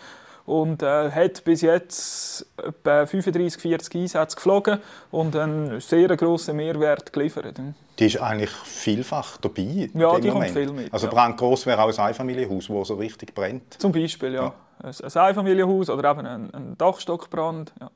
[0.46, 4.80] und äh, hat bis jetzt etwa 35, 40 Einsätze geflogen
[5.12, 7.60] und einen sehr grossen Mehrwert geliefert.
[8.00, 9.90] Die ist eigentlich vielfach dabei.
[9.94, 10.94] Ja, die kommt viel mit.
[10.94, 11.14] Also ja.
[11.14, 13.76] brandgross wäre auch ein Einfamilienhaus, wo so richtig brennt.
[13.80, 14.54] Zum Beispiel, ja.
[14.84, 14.92] ja.
[15.04, 17.74] Ein Einfamilienhaus oder eben ein, ein Dachstockbrand.
[17.80, 17.92] Ja.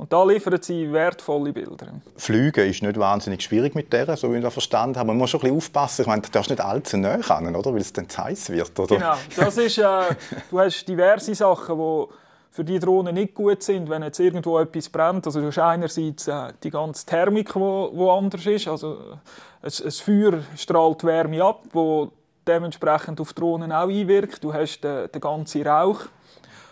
[0.00, 1.88] Und da liefern sie wertvolle Bilder.
[2.16, 5.08] Fliegen ist nicht wahnsinnig schwierig mit der, so wie ich das verstanden habe.
[5.08, 6.00] Man muss schon ein bisschen aufpassen.
[6.00, 7.74] Ich meine, du darfst nicht allzu nah ran, oder?
[7.74, 8.96] Weil es dann zu heiß wird, oder?
[8.96, 9.14] Genau.
[9.36, 10.00] Das ist, äh,
[10.50, 12.04] du hast diverse Sachen, die
[12.50, 15.26] für die Drohnen nicht gut sind, wenn jetzt irgendwo etwas brennt.
[15.26, 18.68] Also du hast einerseits äh, die ganze Thermik, die wo, wo anders ist.
[18.68, 18.96] Also
[19.60, 22.10] ein, ein Feuer strahlt Wärme ab, wo
[22.48, 24.42] dementsprechend auf Drohnen auch einwirkt.
[24.42, 26.06] Du hast den, den ganzen Rauch.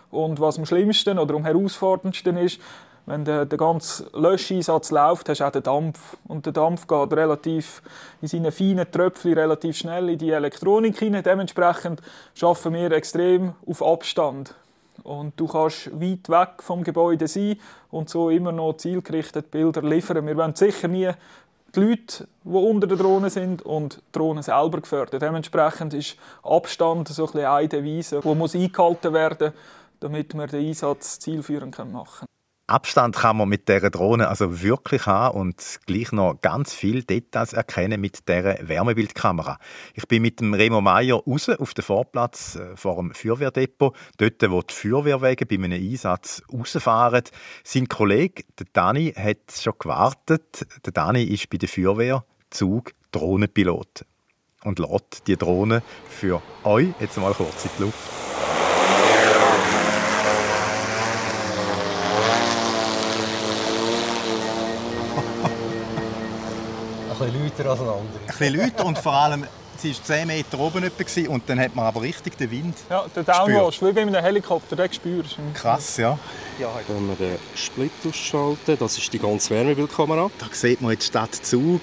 [0.09, 2.59] Und was am schlimmsten oder am herausforderndsten ist,
[3.05, 6.17] wenn der, der ganze Löscheinsatz läuft, hast du auch den Dampf.
[6.27, 7.81] Und der Dampf geht relativ
[8.21, 11.23] in seinen feinen Tröpfchen relativ schnell in die Elektronik hinein.
[11.23, 12.01] Dementsprechend
[12.35, 14.53] schaffen wir extrem auf Abstand.
[15.03, 17.57] Und du kannst weit weg vom Gebäude sein
[17.89, 20.27] und so immer noch zielgerichtet Bilder liefern.
[20.27, 21.11] Wir wollen sicher nie
[21.75, 25.21] die Leute, die unter der Drohne sind und die Drohne selber gefördert.
[25.21, 29.61] Dementsprechend ist Abstand so ein eine Devise, die muss eingehalten werden muss,
[29.99, 32.38] damit wir den Einsatz zielführend machen können.
[32.69, 37.53] Abstand kann man mit der Drohne also wirklich haben und gleich noch ganz viele Details
[37.53, 39.57] erkennen mit der Wärmebildkamera.
[39.93, 44.51] Ich bin mit dem Remo Meier raus auf den Vorplatz äh, vor dem Feuerwehrdepot, dort,
[44.51, 47.23] wo die Feuerwehrwege bei einem Einsatz rausfahren.
[47.63, 50.65] Sein Kollege, der Dani, hat schon gewartet.
[50.85, 54.05] Der Dani ist bei der Feuerwehr Zug Drohnenpilot
[54.63, 58.28] und lädt die Drohne für euch jetzt mal kurz in die Luft.
[67.31, 68.19] Bisschen lauter als ein anderer.
[68.21, 69.45] Ein bisschen lauter und vor allem,
[69.77, 70.91] sie war 10 Meter oben
[71.27, 74.75] und dann hat man aber richtig den Wind Ja, den Downwash, wie bei einem Helikopter,
[74.75, 75.59] den spürst du.
[75.59, 76.17] Krass, ja.
[76.59, 76.69] ja.
[76.87, 80.29] Wenn wir den Split ausschalten, das ist die ganze Wärmebildkamera.
[80.37, 81.81] Da sieht man jetzt die Stadt Zug.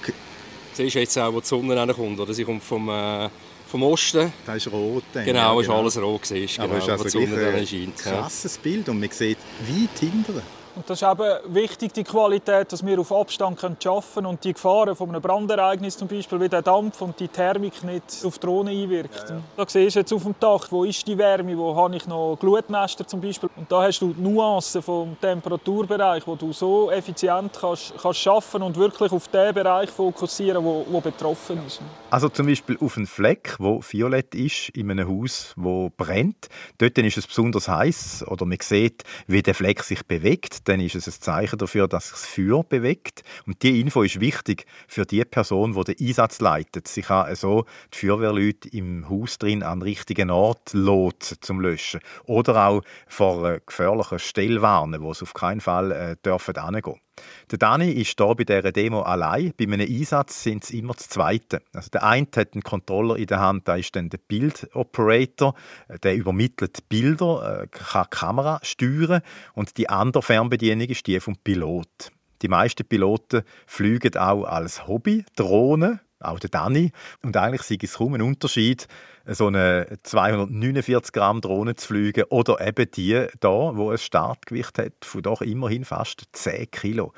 [0.73, 2.33] Siehst du jetzt auch, wo die Sonne kommt, oder?
[2.33, 2.89] Sie kommt vom...
[2.89, 3.29] Äh
[3.67, 4.31] vom Osten.
[4.45, 5.03] Das ist rot.
[5.13, 5.25] Dann.
[5.25, 5.59] Genau, ja, genau.
[5.59, 6.25] ist alles rot.
[6.25, 7.97] Siehst, genau, Aber ist also die Sonne ein scheint.
[7.97, 10.41] krasses Bild und man sieht weit hinten.
[10.77, 14.53] Und das ist eben wichtig, die Qualität, dass wir auf Abstand arbeiten können und die
[14.53, 18.45] Gefahren von einem Brandereignis zum Beispiel, wie der Dampf und die Thermik nicht auf die
[18.45, 19.27] Drohne einwirkt.
[19.27, 19.41] Ja, ja.
[19.57, 22.37] Da siehst du jetzt auf dem Dach, wo ist die Wärme, wo habe ich noch
[22.39, 23.49] Glutnester zum Beispiel.
[23.55, 28.61] Und da hast du die Nuancen vom Temperaturbereich, wo du so effizient kannst, kannst schaffen
[28.61, 31.81] und wirklich auf den Bereich fokussieren, wo, wo betroffen ist.
[32.11, 36.49] Also zum Beispiel auf einen Fleck, wo violett ist, in einem Haus, wo brennt.
[36.77, 40.95] Dort ist es besonders heiß oder man sieht, wie der Fleck sich bewegt dann ist
[40.95, 43.23] es ein Zeichen dafür, dass sich das Feuer bewegt.
[43.45, 46.87] Und diese Info ist wichtig für die Person, die den Einsatz leitet.
[46.87, 52.01] Sie kann so die Feuerwehrleute im Haus drin an den richtigen Ort lotsen zum Löschen.
[52.25, 57.06] Oder auch vor gefährlichen Stelle warnen, wo sie auf keinen Fall äh, dürfen hingehen.
[57.51, 59.53] Der Dani ist hier bei dieser Demo allein.
[59.57, 61.61] Bei einem Einsatz sind es immer das Zweite.
[61.73, 65.55] Also der eine hat einen Controller in der Hand, da ist dann der Bildoperator.
[66.03, 69.21] Der übermittelt Bilder, äh, kann die Kamera steuern
[69.53, 72.11] und die andere Fernbedienung ist die vom Pilot.
[72.41, 76.91] Die meisten Piloten fliegen auch als Hobby Drohnen, auch der Dani.
[77.23, 78.87] Und eigentlich sei es kaum ein Unterschied,
[79.25, 84.93] so eine 249 Gramm Drohne zu fliegen oder eben die da, wo ein Startgewicht hat
[85.03, 87.13] von doch immerhin fast 10 Kilo.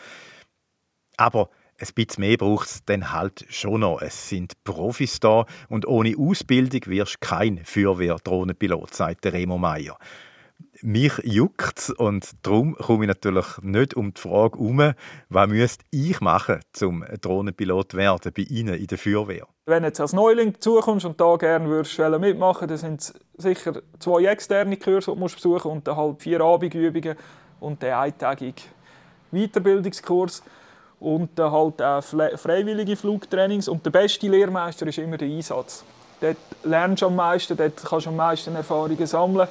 [1.18, 4.02] Aber ein bisschen mehr braucht es dann halt schon noch.
[4.02, 9.98] Es sind Profis da und ohne Ausbildung wirst du kein Feuerwehrdrohnenpilot, sagt Remo Meier
[10.82, 14.94] mich juckt und darum komme ich natürlich nicht um die Frage herum,
[15.30, 19.48] was müsste ich machen, um Drohnenpilot werden bei Ihnen in der Feuerwehr?
[19.66, 24.24] Wenn jetzt als Neuling zukommst und da gerne würdest mitmachen dann sind es sicher zwei
[24.26, 27.16] externe Kurse, die du besuchen musst und dann halt vier Abendübungen
[27.60, 28.64] und den eintägigen
[29.32, 30.44] Weiterbildungskurs
[31.00, 35.84] und dann halt auch freiwillige Flugtrainings und der beste Lehrmeister ist immer der Einsatz.
[36.22, 39.48] Dort lernst du am meisten, dort kannst du am meisten Erfahrungen sammeln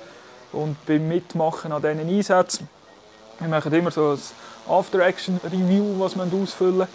[0.53, 2.69] und beim Mitmachen an diesen Einsätzen.
[3.39, 4.19] Wir machen immer so ein
[4.69, 6.89] After-Action-Review, was wir ausfüllen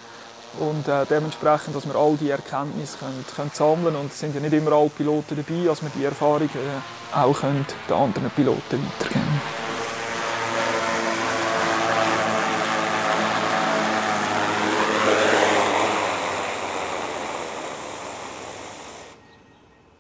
[0.60, 4.42] und äh, dementsprechend, dass wir all die Erkenntnisse können, können sammeln und es sind ja
[4.42, 8.86] nicht immer alle Piloten dabei, dass wir die Erfahrungen äh, auch können den anderen Piloten
[9.00, 9.42] weitergeben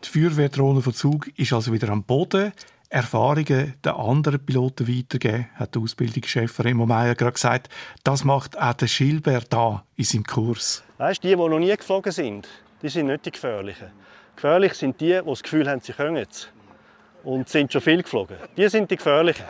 [0.04, 2.54] Die Feuerwehrdrohne von Zug ist also wieder am Boden.
[2.94, 7.70] Erfahrungen den anderen Piloten weitergeben, hat der Ausbildungschef Remo Meyer gerade gesagt.
[8.04, 10.84] Das macht auch der Schilbert da in seinem Kurs.
[11.00, 12.48] Weißt, die, die noch nie geflogen sind,
[12.84, 13.88] die sind nicht die Gefährlichen.
[14.36, 16.50] Gefährlich sind die, die das Gefühl haben, sie können es.
[17.24, 18.38] Und sind schon viel geflogen.
[18.56, 19.46] Die sind die Gefährlichen.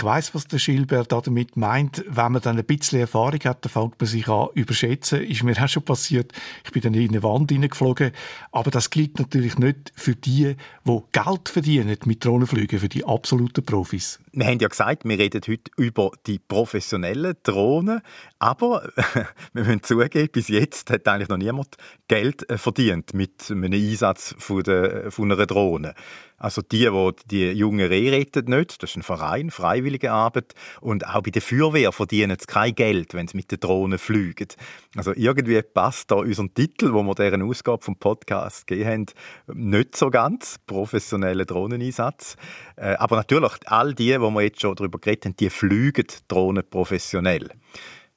[0.00, 2.02] Ich weiß, was der Schilbert damit meint.
[2.08, 5.20] Wenn man dann ein bisschen Erfahrung hat, dann fängt man sich an überschätzen.
[5.20, 6.32] Ist mir auch schon passiert.
[6.64, 8.12] Ich bin dann in eine Wand hineingeflogen.
[8.50, 13.62] Aber das gilt natürlich nicht für die, die Geld verdienen mit Drohnenflügen, für die absoluten
[13.62, 14.20] Profis.
[14.32, 18.00] Wir haben ja gesagt, wir reden heute über die professionellen Drohnen.
[18.38, 18.90] Aber
[19.52, 21.76] wir müssen zugeben, bis jetzt hat eigentlich noch niemand
[22.08, 25.94] Geld äh, verdient mit einem Einsatz von, einer Drohne.
[26.40, 30.54] Also die, die die jungen Rehe retten nicht, das ist ein Verein, freiwillige Arbeit.
[30.80, 34.48] Und auch bei der Feuerwehr verdienen sie kein Geld, wenn sie mit der Drohne fliegen.
[34.96, 39.06] Also irgendwie passt da unser Titel, wo wir deren Ausgabe vom Podcast gegeben
[39.48, 40.58] haben, nicht so ganz.
[40.66, 42.36] Professioneller Drohneneinsatz.
[42.76, 46.64] Äh, aber natürlich, all die, wo wir jetzt schon darüber geredet haben, die fliegen Drohnen
[46.68, 47.50] professionell.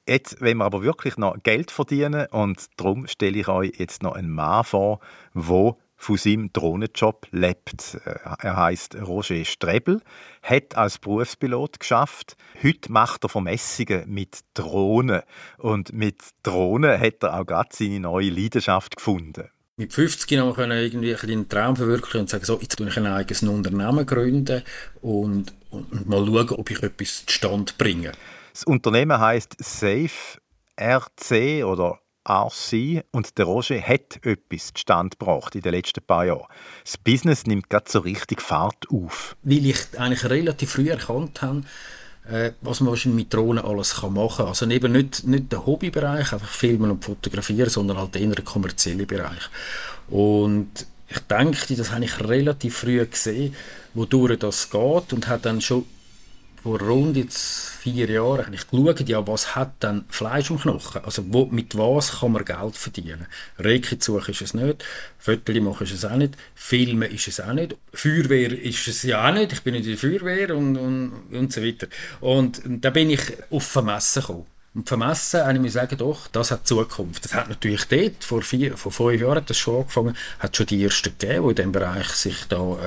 [0.08, 4.12] Jetzt wenn wir aber wirklich noch Geld verdienen und darum stelle ich euch jetzt noch
[4.12, 5.00] einen Mann vor,
[5.32, 7.98] wo von seinem Drohnenjob lebt.
[8.04, 10.00] Äh, er heißt Roger Strebel,
[10.42, 12.36] hat als Berufspilot geschafft.
[12.62, 15.22] Heute macht er Vermessungen mit Drohnen
[15.58, 19.48] und mit Drohnen hat er auch gerade seine neue Leidenschaft gefunden.
[19.76, 23.06] Mit 50 haben wir irgendwie einen Traum verwirklichen und sagen, so, jetzt gründe ich ein
[23.06, 24.62] eigenes Unternehmen gründen
[25.00, 28.12] und, und mal schauen, ob ich etwas zustande bringe.
[28.52, 30.38] Das Unternehmen heißt Safe
[30.80, 31.98] RC oder
[32.28, 36.46] RC und der Roger hat etwas zustande gebracht in den letzten paar Jahren.
[36.84, 39.36] Das Business nimmt gerade so richtig Fahrt auf.
[39.42, 41.62] Weil ich eigentlich relativ früh erkannt habe,
[42.28, 44.46] äh, was man mit Drohnen alles machen kann.
[44.46, 49.06] Also eben nicht, nicht der Hobbybereich, einfach filmen und fotografieren, sondern halt eher der kommerzielle
[49.06, 49.50] Bereich.
[50.08, 53.54] Und ich denke, das habe ich relativ früh gesehen,
[53.92, 55.84] wodurch das geht und habe dann schon
[56.64, 61.04] vor rund jetzt vier Jahren habe ich geschaut, ja, was hat dann Fleisch am Knochen?
[61.04, 63.26] Also wo, mit was kann man Geld verdienen?
[63.58, 64.82] Reiki suchen ist es nicht,
[65.18, 69.28] Fotos machen ist es auch nicht, Filmen ist es auch nicht, Feuerwehr ist es ja
[69.28, 71.86] auch nicht, ich bin nicht in der Feuerwehr und, und, und so weiter.
[72.22, 74.46] Und da bin ich auf Vermessen gekommen.
[74.74, 77.26] Und vermessen, habe ich mir sagen, doch, das hat Zukunft.
[77.26, 80.64] Das hat natürlich dort, vor, vier, vor fünf Jahren hat das schon angefangen, hat schon
[80.64, 82.78] die ersten gegeben, die in diesem Bereich sich da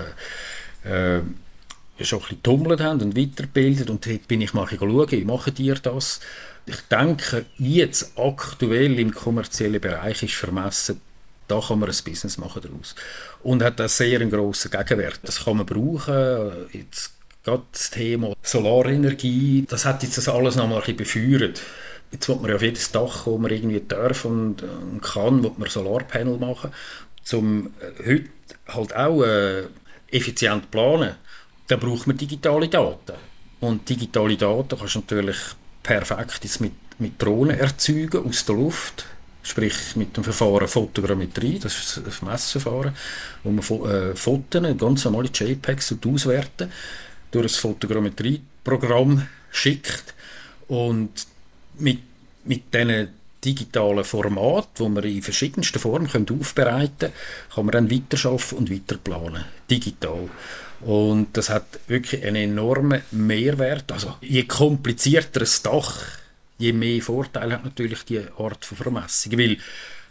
[0.83, 1.21] äh, äh,
[2.05, 5.53] schon ein bisschen tummelt haben und weiterbildet und dort bin ich mal schauen, wie machen
[5.53, 6.19] die das?
[6.65, 11.01] Ich denke, jetzt aktuell im kommerziellen Bereich ist vermessen,
[11.47, 12.95] da kann man ein Business machen daraus.
[13.41, 15.21] Und hat einen sehr grossen Gegenwert.
[15.23, 16.67] Das kann man brauchen.
[16.73, 21.61] Jetzt gerade das Thema Solarenergie, das hat jetzt das alles noch mal ein bisschen befeuert.
[22.11, 25.53] Jetzt will man ja auf jedes Dach, wo man irgendwie darf und, und kann, will
[25.57, 26.71] man Solarpanel machen,
[27.31, 28.29] um äh, heute
[28.67, 29.63] halt auch äh,
[30.11, 31.15] effizient planen
[31.67, 33.13] da braucht man digitale Daten.
[33.59, 35.37] Und digitale Daten kannst du natürlich
[35.83, 39.05] perfekt jetzt mit, mit Drohnen erzeugen aus der Luft.
[39.43, 42.93] Sprich mit dem Verfahren Fotogrammetrie, das ist ein Messverfahren,
[43.43, 46.69] wo man äh, Fotos, ganz normale JPEGs auswerten
[47.31, 50.13] durch ein Fotogrammetrieprogramm schickt
[50.67, 51.11] und
[51.79, 51.99] mit,
[52.43, 53.09] mit diesen
[53.43, 57.13] digitalen Format, wo man in verschiedensten Formen aufbereiten können,
[57.53, 59.45] kann man dann weiterarbeiten und weiterplanen.
[59.69, 60.29] Digital.
[60.81, 63.91] Und das hat wirklich einen enormen Mehrwert.
[63.91, 66.01] Also je komplizierter das Dach,
[66.57, 69.37] je mehr Vorteile hat natürlich die Art von Vermessung.
[69.37, 69.57] Weil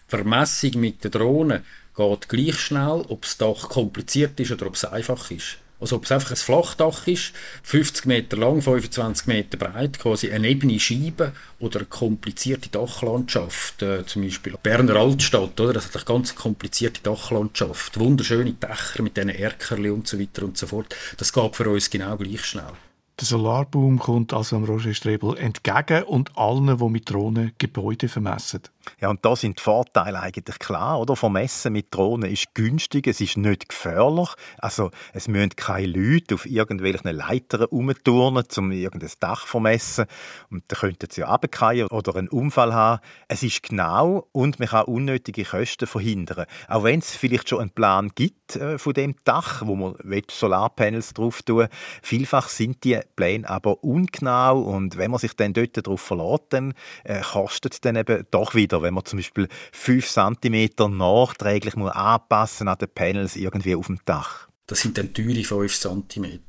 [0.08, 1.62] Vermessung mit der Drohne
[1.96, 5.58] geht gleich schnell, ob das Dach kompliziert ist oder ob es einfach ist.
[5.78, 10.48] Also ob es einfach ein Flachdach ist, 50 Meter lang, 25 Meter breit, quasi eine
[10.48, 15.74] ebene Scheibe oder eine komplizierte Dachlandschaft, äh, zum Beispiel Berner Altstadt, oder?
[15.74, 20.56] das hat eine ganz komplizierte Dachlandschaft, wunderschöne Dächer mit diesen Erkerli und so weiter und
[20.56, 20.94] so fort.
[21.18, 22.72] Das geht für uns genau gleich schnell.
[23.18, 28.60] Der Solarboom kommt also am Roger Strebel entgegen und allen, die mit Drohnen Gebäude vermessen.
[29.00, 31.16] Ja, und da sind die Vorteile eigentlich klar, oder?
[31.16, 34.30] Vermessen mit Drohnen ist günstig, es ist nicht gefährlich.
[34.58, 40.06] Also, es müssen keine Leute auf irgendwelchen Leitern rumturnen, um irgendein Dach zu vermessen.
[40.50, 43.00] Und da könnten sie ja runterfallen oder einen Unfall haben.
[43.28, 46.46] Es ist genau und man kann unnötige Kosten verhindern.
[46.68, 49.94] Auch wenn es vielleicht schon einen Plan gibt äh, von dem Dach, wo man
[50.30, 51.68] Solarpanels drauf tun
[52.02, 56.74] Vielfach sind die Pläne aber ungenau und wenn man sich dann dort darauf verlässt, dann
[57.04, 61.76] äh, kostet es dann eben doch wieder wieder, wenn man zum Beispiel 5 cm nachträglich
[61.76, 64.48] muss anpassen an den Panels irgendwie auf dem Dach.
[64.66, 66.40] Das sind dann teure 5 cm.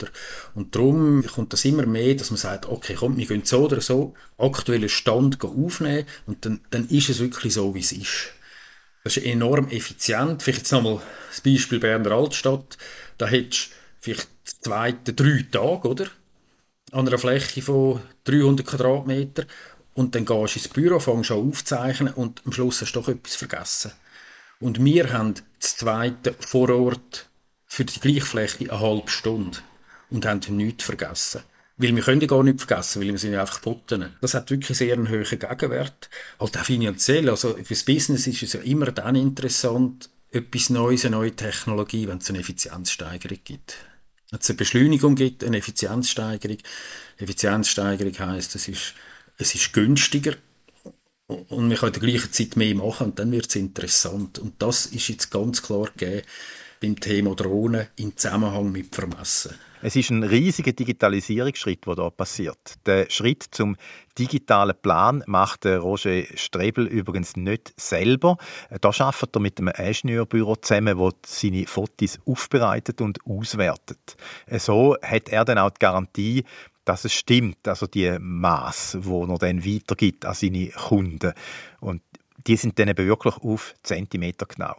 [0.55, 3.81] Und darum kommt das immer mehr, dass man sagt, okay, komm, wir gehen so oder
[3.81, 8.31] so aktuellen Stand aufnehmen und dann, dann ist es wirklich so, wie es ist.
[9.03, 10.43] Das ist enorm effizient.
[10.43, 12.77] Vielleicht jetzt nochmal das Beispiel Berner Altstadt.
[13.17, 13.69] Da hättest
[13.99, 16.07] vielleicht zweiten drei Tage, oder?
[16.91, 19.45] An einer Fläche von 300 Quadratmeter.
[19.97, 23.09] Und dann gehst du ins Büro, fängst an aufzeichnen und am Schluss hast du doch
[23.09, 23.91] etwas vergessen.
[24.59, 27.27] Und wir haben das zweite vor Ort
[27.65, 29.57] für die gleiche Fläche eine halbe Stunde
[30.11, 31.41] und haben nichts vergessen.
[31.77, 33.99] Weil wir können gar nicht vergessen, weil wir sind ja einfach Fotos.
[34.21, 36.11] Das hat wirklich sehr einen hohen Gegenwert.
[36.39, 37.27] Halt auch finanziell.
[37.27, 42.19] Also fürs Business ist es ja immer dann interessant, etwas Neues, eine neue Technologie, wenn
[42.19, 43.77] es eine Effizienzsteigerung gibt.
[44.29, 46.57] Wenn es eine Beschleunigung gibt, eine Effizienzsteigerung.
[47.17, 48.93] Effizienzsteigerung heisst, es ist,
[49.37, 50.35] es ist günstiger
[51.27, 54.39] und wir können in der gleichen Zeit mehr machen und dann wird es interessant.
[54.39, 56.23] Und das ist jetzt ganz klar gegeben
[56.79, 59.55] beim Thema Drohnen im Zusammenhang mit Vermessen.
[59.81, 62.57] Es ist ein riesiger Digitalisierungsschritt, der hier passiert.
[62.85, 63.75] Der Schritt zum
[64.17, 68.37] digitalen Plan macht Roger Strebel übrigens nicht selber.
[68.81, 74.17] Da arbeitet er mit einem Ingenieurbüro zusammen, das seine Fotos aufbereitet und auswertet.
[74.57, 76.43] So hat er dann auch die Garantie,
[76.87, 81.33] dass es stimmt, also die Maß, wo er dann weitergibt an seine Kunden.
[81.81, 82.01] Und
[82.45, 84.75] die sind dann eben wirklich auf Zentimeter genau.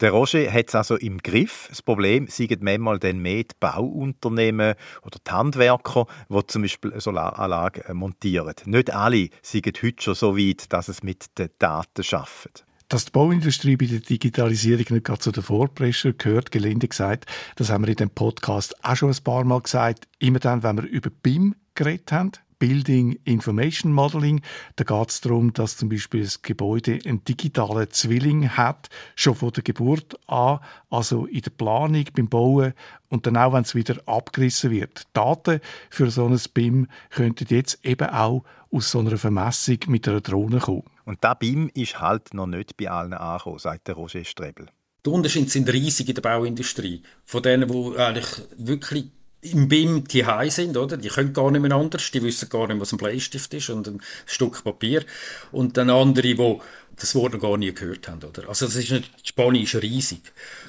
[0.00, 1.66] Der Roger hat es also im Griff.
[1.68, 7.00] Das Problem sind manchmal dann mehr die Bauunternehmen oder die Handwerker, die zum Beispiel eine
[7.00, 8.54] Solaranlage montieren.
[8.64, 12.64] Nicht alle sind heute schon so weit, dass es mit den Daten schafft.
[12.90, 17.70] Dass die Bauindustrie bei der Digitalisierung nicht gerade zu den Vorprescher gehört, gelinde gesagt, das
[17.70, 20.08] haben wir in dem Podcast auch schon ein paar Mal gesagt.
[20.18, 24.42] Immer dann, wenn wir über BIM geredet haben, Building Information Modeling.
[24.76, 29.50] Da geht es darum, dass zum Beispiel das Gebäude einen digitalen Zwilling hat, schon von
[29.50, 32.74] der Geburt an, also in der Planung, beim Bauen
[33.08, 35.02] und dann auch, wenn es wieder abgerissen wird.
[35.14, 40.20] Daten für so ein BIM könnten jetzt eben auch aus so einer Vermessung mit einer
[40.20, 40.84] Drohne kommen.
[41.04, 44.66] Und der BIM ist halt noch nicht bei allen angekommen, sagt der Roger Strebel.
[45.04, 47.02] Die Unterschiede sind riesig in der Bauindustrie.
[47.24, 49.06] Von denen, die eigentlich wirklich
[49.42, 50.96] im BIM die sind, oder?
[50.96, 53.86] Die können gar nicht mehr anders, die wissen gar nicht, was ein Bleistift ist und
[53.88, 55.04] ein Stück Papier.
[55.50, 56.58] Und dann andere, die
[56.96, 58.48] das Wort noch gar nie gehört haben, oder?
[58.48, 60.20] Also das ist nicht, die Spanne ist riesig.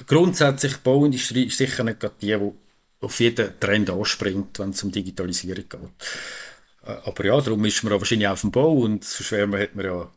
[0.06, 2.52] Grundsätzlich, die Bauindustrie ist sicher nicht die, die
[3.00, 5.80] auf jeden Trend anspringt, wenn es um Digitalisierung geht.
[6.86, 9.60] Äh, aber ja, darum ist man auch wahrscheinlich auf dem Bau und sonst wäre man,
[9.60, 10.10] hat man ja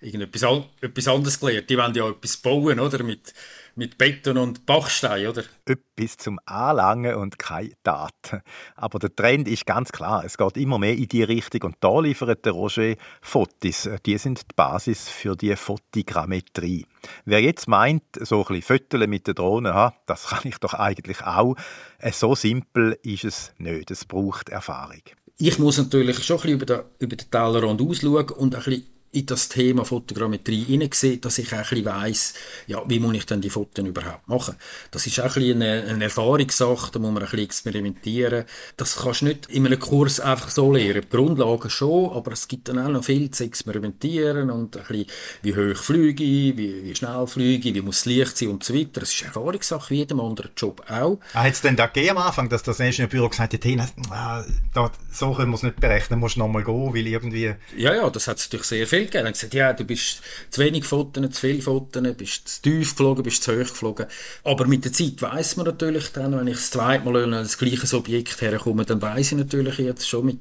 [0.00, 1.70] irgendetwas etwas anderes gelernt.
[1.70, 3.02] Die wollen ja etwas bauen, oder?
[3.02, 3.32] Mit,
[3.76, 5.44] mit Beton und Bachstein, oder?
[5.64, 8.42] Etwas zum Anlangen und keine Daten.
[8.76, 10.24] Aber der Trend ist ganz klar.
[10.24, 11.62] Es geht immer mehr in die Richtung.
[11.62, 13.88] Und da liefert der Roger Fotos.
[14.04, 16.86] Die sind die Basis für die Fotogrammetrie.
[17.24, 20.74] Wer jetzt meint, so ein bisschen Fotos mit der Drohne, ha, das kann ich doch
[20.74, 21.56] eigentlich auch.
[21.98, 23.90] Äh, so simpel ist es nicht.
[23.90, 25.02] Es braucht Erfahrung.
[25.38, 28.91] Ich muss natürlich schon ein bisschen über den, über den Tellerrand ausschauen und ein bisschen
[29.14, 32.34] in das Thema Fotogrammetrie hineingesehen, dass ich auch ein bisschen weiss,
[32.66, 34.56] ja, wie muss ich denn die Fotos überhaupt machen.
[34.90, 38.44] Das ist auch ein bisschen eine, eine Erfahrungssache, da muss man ein bisschen experimentieren.
[38.78, 41.02] Das kannst du nicht in einem Kurs einfach so lernen.
[41.02, 45.06] Die Grundlagen schon, aber es gibt dann auch noch viel zu experimentieren und ein bisschen,
[45.42, 48.64] wie hoch fliege ich, wie, wie schnell fliege ich, wie muss das Licht sein und
[48.64, 49.00] so weiter.
[49.00, 51.18] Das ist eine Erfahrungssache, wie jedem anderen Job auch.
[51.34, 54.42] Ah, hat es denn da gegeben am Anfang, dass das Ingenieurbüro gesagt hat, hey, ah,
[54.72, 57.54] da, so können wir es nicht berechnen, musst du nochmal gehen, weil irgendwie...
[57.76, 59.24] Ja, ja, das hat es natürlich sehr viel Geld gegeben.
[59.24, 63.22] Dann gesagt, ja, du bist zu wenig Fotos, zu viele Fotos, bist zu tief geflogen,
[63.22, 64.06] bist zu hoch geflogen.
[64.44, 67.58] Aber mit der Zeit weiß man natürlich dann, wenn ich das zweite Mal an das
[67.58, 70.40] gleiche Objekt herkomme, dann weiß ich natürlich jetzt schon mit,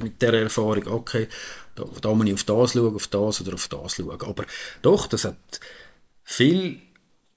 [0.00, 1.28] mit der Erfahrung, okay,
[1.74, 4.20] da, da muss ich auf das schauen, auf das oder auf das schauen.
[4.20, 4.44] Aber
[4.82, 5.36] doch, das hat
[6.22, 6.78] viel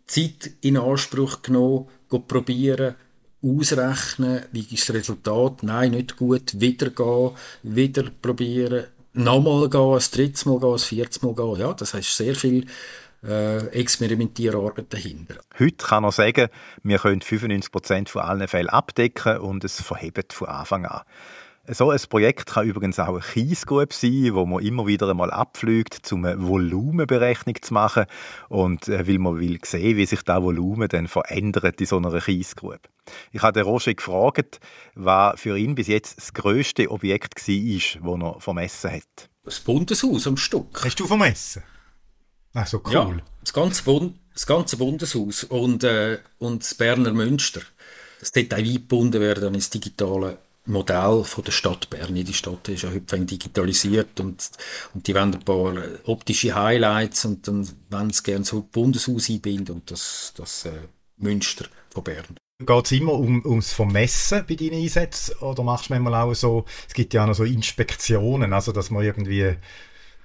[0.08, 1.88] Zeit in Anspruch genommen,
[2.28, 2.96] probieren,
[3.44, 7.32] ausrechnen, wie ist das Resultat, nein, nicht gut, wieder gehen,
[7.64, 8.86] wieder probieren,
[9.16, 11.60] nochmal gehen, ein drittes Mal gehen, ein viertes Mal gehen.
[11.60, 12.66] Ja, das heißt sehr viel
[13.24, 15.36] äh, Experimentierarbeit dahinter.
[15.58, 16.50] Heute kann er sagen,
[16.84, 21.02] wir können 95% von allen Fällen abdecken und es verhebt von Anfang an.
[21.68, 26.12] So ein Projekt kann übrigens auch ein Kiesgrube sein, wo man immer wieder einmal abfliegt,
[26.12, 28.06] um eine Volumenberechnung zu machen
[28.50, 32.20] und äh, weil man will sehen, wie sich das Volumen dann verändert in so einer
[32.20, 32.82] Kiesgrube.
[33.32, 34.60] Ich habe den Roger gefragt,
[34.94, 39.30] was für ihn bis jetzt das grösste Objekt war, das er vermessen hat.
[39.44, 40.84] Das Bundeshaus am Stück.
[40.84, 41.64] Hast du vermessen?
[42.54, 42.94] Ach so, cool.
[42.94, 47.62] Ja, das ganze, Bund das ganze Bundeshaus und, äh, und das Berner Münster.
[48.20, 52.16] Das dort auch eingebunden werden ins digitale Modell von der Stadt Bern.
[52.16, 54.50] Die Stadt ist ja heute digitalisiert und,
[54.94, 55.74] und die wollen ein paar
[56.06, 60.72] optische Highlights und dann wollen sie gerne so Bundeshaus einbinden und das, das äh,
[61.18, 62.38] Münster von Bern.
[62.60, 66.66] Geht es immer um, ums Vermessen bei deinen Einsätzen oder machst du manchmal auch so,
[66.88, 69.60] es gibt ja auch noch so Inspektionen, also dass man irgendwie ein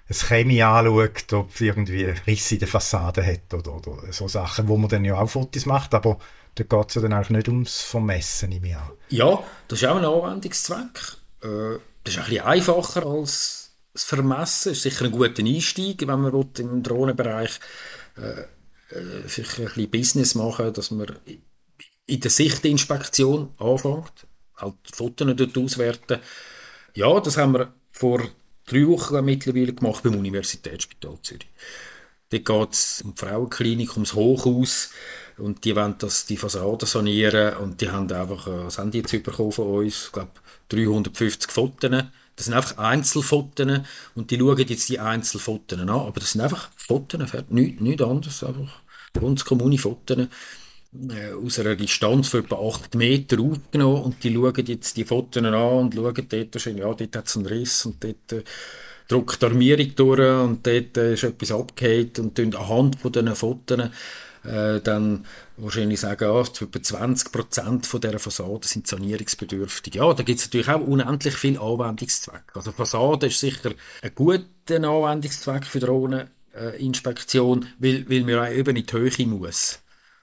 [0.09, 4.76] Chemie anschaut, ob es irgendwie Risse in der Fassade hat oder, oder so Sachen, wo
[4.76, 6.18] man dann ja auch Fotos macht, aber
[6.55, 8.92] da geht es ja dann eigentlich nicht ums Vermessen im Jahr.
[9.09, 11.16] Ja, das ist auch ein Anwendungszweck.
[11.42, 14.70] Äh, das ist ein bisschen einfacher als das Vermessen.
[14.70, 17.61] Das ist sicher ein guter Einstieg, wenn man im Drohnenbereich
[18.16, 18.44] äh, äh,
[18.94, 21.07] ein bisschen Business machen dass man
[22.07, 24.26] in der Sichtinspektion anfängt,
[24.57, 26.18] halt Fotos dort auswerten.
[26.94, 28.20] Ja, das haben wir vor
[28.66, 31.48] drei Wochen mittlerweile gemacht beim Universitätsspital Zürich.
[32.30, 34.90] Dort geht es um die Frauenklinik, ums Hochhaus
[35.41, 38.99] und die wollen das, die Fassade sanieren und die haben einfach, äh, was haben die
[38.99, 40.07] jetzt bekommen von uns?
[40.07, 40.30] Ich glaube
[40.68, 41.91] 350 Fotos.
[42.36, 43.80] Das sind einfach Einzelfotos
[44.14, 47.20] und die schauen jetzt die Einzelfotos an, aber das sind einfach Fotos,
[47.51, 48.80] nichts, nichts anderes, einfach
[49.12, 54.66] ganz kommune Fotos äh, aus einer Distanz von etwa 8 Meter aufgenommen und die schauen
[54.66, 58.32] jetzt die Fotos an und schauen dort, ja, dort hat es einen Riss und dort
[58.32, 58.43] äh,
[59.07, 63.91] drückt die Armierung durch und dort äh, ist etwas abgehakt und anhand von diesen Fotos
[64.45, 65.26] äh, dann
[65.57, 69.95] wahrscheinlich sagen, ja, etwa 20 Prozent von dieser Fassade sind sanierungsbedürftig.
[69.97, 72.45] Ja, da gibt es natürlich auch unendlich viel Anwendungszweck.
[72.55, 73.72] Also Fassade ist sicher
[74.03, 79.80] ein guter Anwendungszweck für Drohneninspektion, weil, weil man auch eben in die Höhe muss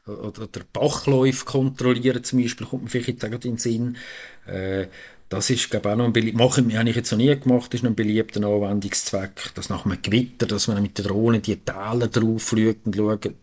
[0.07, 3.97] oder der Bachläufe kontrollieren zum Beispiel, kommt mir vielleicht in den Sinn.
[4.45, 4.87] Äh,
[5.29, 7.83] das ist, glaube ich, auch noch ein beliebter, habe ich jetzt noch nie gemacht, ist
[7.83, 12.07] noch ein beliebter Anwendungszweck, dass nach einem Gewitter, dass man mit der Drohne die Täler
[12.07, 13.33] drauf und schaut,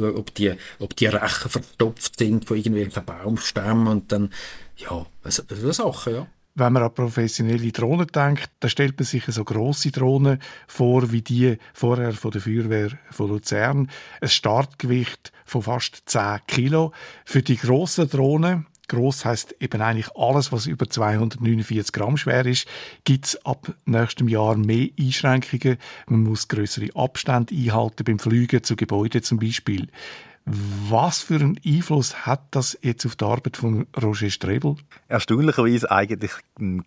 [0.00, 4.30] ob, die, ob die Rechen verstopft sind von irgendwelchen Baumstämmen und dann,
[4.76, 6.26] ja, so, so Sachen, ja.
[6.58, 11.20] Wenn man an professionelle Drohnen denkt, dann stellt man sich so grosse Drohnen vor, wie
[11.20, 13.90] die vorher von der Feuerwehr von Luzern.
[14.22, 16.92] Ein Startgewicht von fast 10 Kilo.
[17.26, 22.66] Für die grossen Drohnen, gross heißt eben eigentlich alles, was über 249 Gramm schwer ist,
[23.04, 25.78] gibt es ab nächstem Jahr mehr Einschränkungen.
[26.06, 29.88] Man muss größere Abstände einhalten beim Fliegen zu Gebäuden zum Beispiel.
[30.46, 34.76] Was für einen Einfluss hat das jetzt auf die Arbeit von Roger Strebel?
[35.08, 36.30] Erstaunlicherweise eigentlich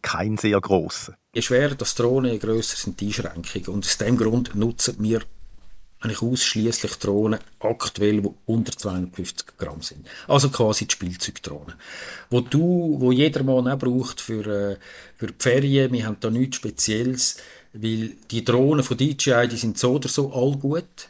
[0.02, 1.16] kein sehr grosser.
[1.34, 3.68] Je schwerer das Drohnen, je grösser sind die Einschränkungen.
[3.68, 5.22] Und aus dem Grund nutzen wir
[6.00, 10.08] eigentlich ausschließlich Drohnen aktuell, die unter 250 Gramm sind.
[10.28, 11.76] Also quasi die Spielzeugdrohnen.
[12.30, 14.78] Wo du, wo jeder Mann auch braucht für, äh,
[15.18, 15.91] für die Ferien.
[15.91, 17.38] Wir haben da nichts Spezielles,
[17.74, 21.10] weil die Drohnen von DJI, die sind so oder so all gut.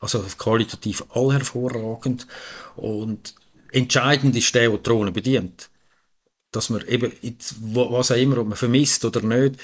[0.00, 2.26] Also qualitativ all hervorragend.
[2.74, 3.34] Und
[3.70, 5.70] entscheidend ist der, der die Drohne bedient.
[6.54, 7.10] Dass man eben,
[7.60, 9.56] was auch immer, ob man vermisst oder nicht,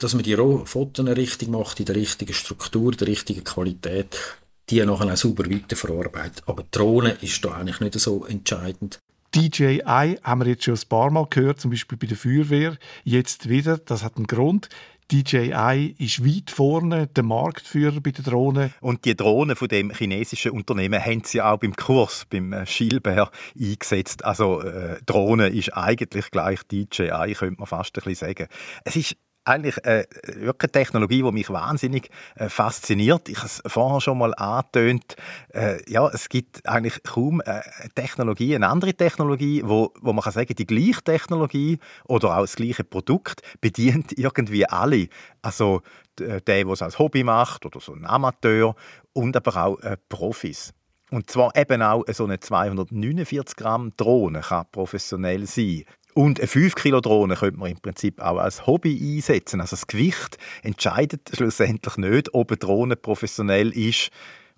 [0.00, 4.16] dass man die Fotos richtig macht, in der richtigen Struktur, der richtigen Qualität,
[4.70, 6.42] die nachher auch sauber weiterverarbeitet.
[6.46, 8.98] Aber die Drohne ist da eigentlich nicht so entscheidend.
[9.34, 12.78] DJI haben wir jetzt schon ein paar Mal gehört, zum Beispiel bei der Feuerwehr.
[13.04, 14.70] Jetzt wieder, das hat einen Grund.
[15.10, 18.74] DJI ist weit vorne, der Marktführer bei den Drohnen.
[18.80, 23.30] Und die Drohnen von dem chinesischen Unternehmen haben sie auch beim Kurs, beim äh, Schilbär
[23.58, 24.24] eingesetzt.
[24.24, 28.48] Also äh, Drohne ist eigentlich gleich DJI, könnte man fast ein bisschen sagen.
[28.84, 29.16] Es ist
[29.48, 33.28] eigentlich äh, wirklich eine Technologie, die mich wahnsinnig äh, fasziniert.
[33.28, 35.16] Ich habe es vorher schon mal angetönt.
[35.52, 37.62] Äh, ja, es gibt eigentlich kaum äh,
[37.94, 42.56] Technologie, eine andere Technologie, wo, wo man kann sagen, die gleiche Technologie oder auch das
[42.56, 45.08] gleiche Produkt bedient irgendwie alle.
[45.42, 45.82] Also
[46.18, 48.74] der, der es als Hobby macht oder so ein Amateur
[49.12, 50.72] und aber auch äh, Profis.
[51.10, 55.84] Und zwar eben auch so eine 249 Gramm Drohne kann professionell sein.
[56.18, 59.60] Und eine 5 Kilo Drohne könnte man im Prinzip auch als Hobby einsetzen.
[59.60, 64.10] Also das Gewicht entscheidet schlussendlich nicht, ob eine Drohne professionell ist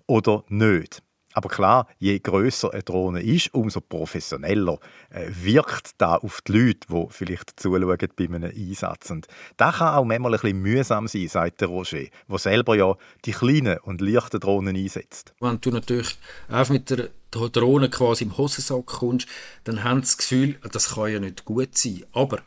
[0.07, 1.03] oder nicht.
[1.33, 4.79] Aber klar, je größer eine Drohne ist, umso professioneller
[5.09, 9.09] äh, wirkt da auf die Leute, die vielleicht zuschauen bei einem Einsatz.
[9.11, 9.27] Und
[9.57, 13.31] das kann auch manchmal ein bisschen mühsam sein, sagt der Roger, der selber ja die
[13.31, 15.33] kleinen und leichten Drohnen einsetzt.
[15.39, 16.17] Wenn du natürlich
[16.49, 19.27] auch mit der Drohne quasi im Hosensack kommst,
[19.63, 22.03] dann haben sie das Gefühl, das kann ja nicht gut sein.
[22.13, 22.39] Aber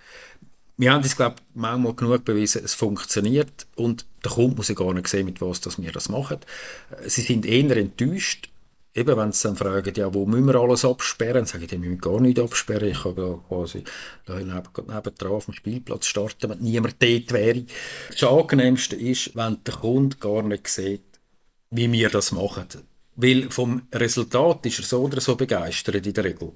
[0.77, 4.75] wir haben uns, glaube ich, manchmal genug bewiesen, es funktioniert und der Kunde muss ja
[4.75, 6.39] gar nicht sehen, mit was dass wir das machen.
[7.07, 8.49] Sie sind eher enttäuscht,
[8.95, 12.01] eben, wenn sie dann fragen, ja, wo müssen wir alles absperren, sagen die, wir müssen
[12.01, 12.89] gar nichts absperren.
[12.89, 13.85] Ich kann da quasi
[14.25, 17.65] da neben, nebendran auf dem Spielplatz starten, wenn niemand dort wäre.
[18.11, 21.03] Das Angenehmste ist, wenn der Kunde gar nicht sieht,
[21.71, 22.69] wie wir das machen.
[23.17, 26.53] Weil vom Resultat ist er so oder so begeistert in der Regel.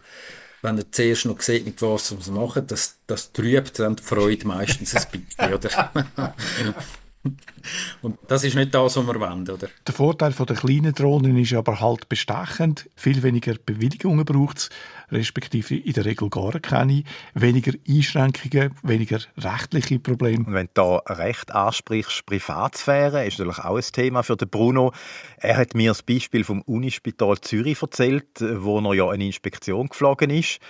[0.62, 4.46] Wenn er zuerst noch sieht, mit was wir machen, das, das trübt dann die Freude
[4.46, 5.92] meistens ein bisschen, oder?
[8.02, 9.68] Und das ist nicht das, was wir wollen, oder?
[9.86, 12.88] Der Vorteil der kleinen Drohnen ist aber halt bestechend.
[12.96, 14.70] Viel weniger Bewilligungen braucht es,
[15.10, 17.02] respektive in der Regel gar keine.
[17.34, 20.46] Weniger Einschränkungen, weniger rechtliche Probleme.
[20.46, 24.92] Und wenn du da Recht ansprichst, Privatsphäre, ist natürlich auch ein Thema für den Bruno.
[25.38, 30.30] Er hat mir das Beispiel vom Unispital Zürich erzählt, wo er ja eine Inspektion geflogen
[30.30, 30.60] ist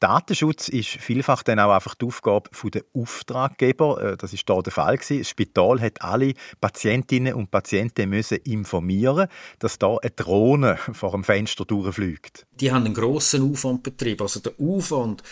[0.00, 4.02] Datenschutz ist vielfach dann auch einfach die Aufgabe der Auftraggeber.
[4.12, 4.98] Äh, das ist da der Fall.
[4.98, 9.28] Das Spital hat alle Patientinnen und Patienten müssen informieren,
[9.58, 12.46] dass da eine Drohne vor dem Fenster durchfliegt.
[12.60, 14.22] Die haben einen grossen Aufwand betrieben.
[14.22, 15.22] Also der Aufwand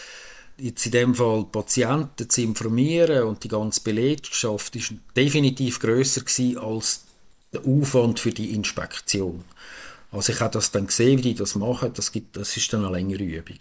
[0.58, 6.58] jetzt in dem Fall Patienten zu informieren und die ganze Belegschaft ist definitiv größer gewesen
[6.58, 7.04] als
[7.52, 9.44] der Aufwand für die Inspektion.
[10.12, 11.92] Also ich habe das dann gesehen, wie die das machen.
[11.94, 13.56] Das, gibt, das ist dann eine längere Übung.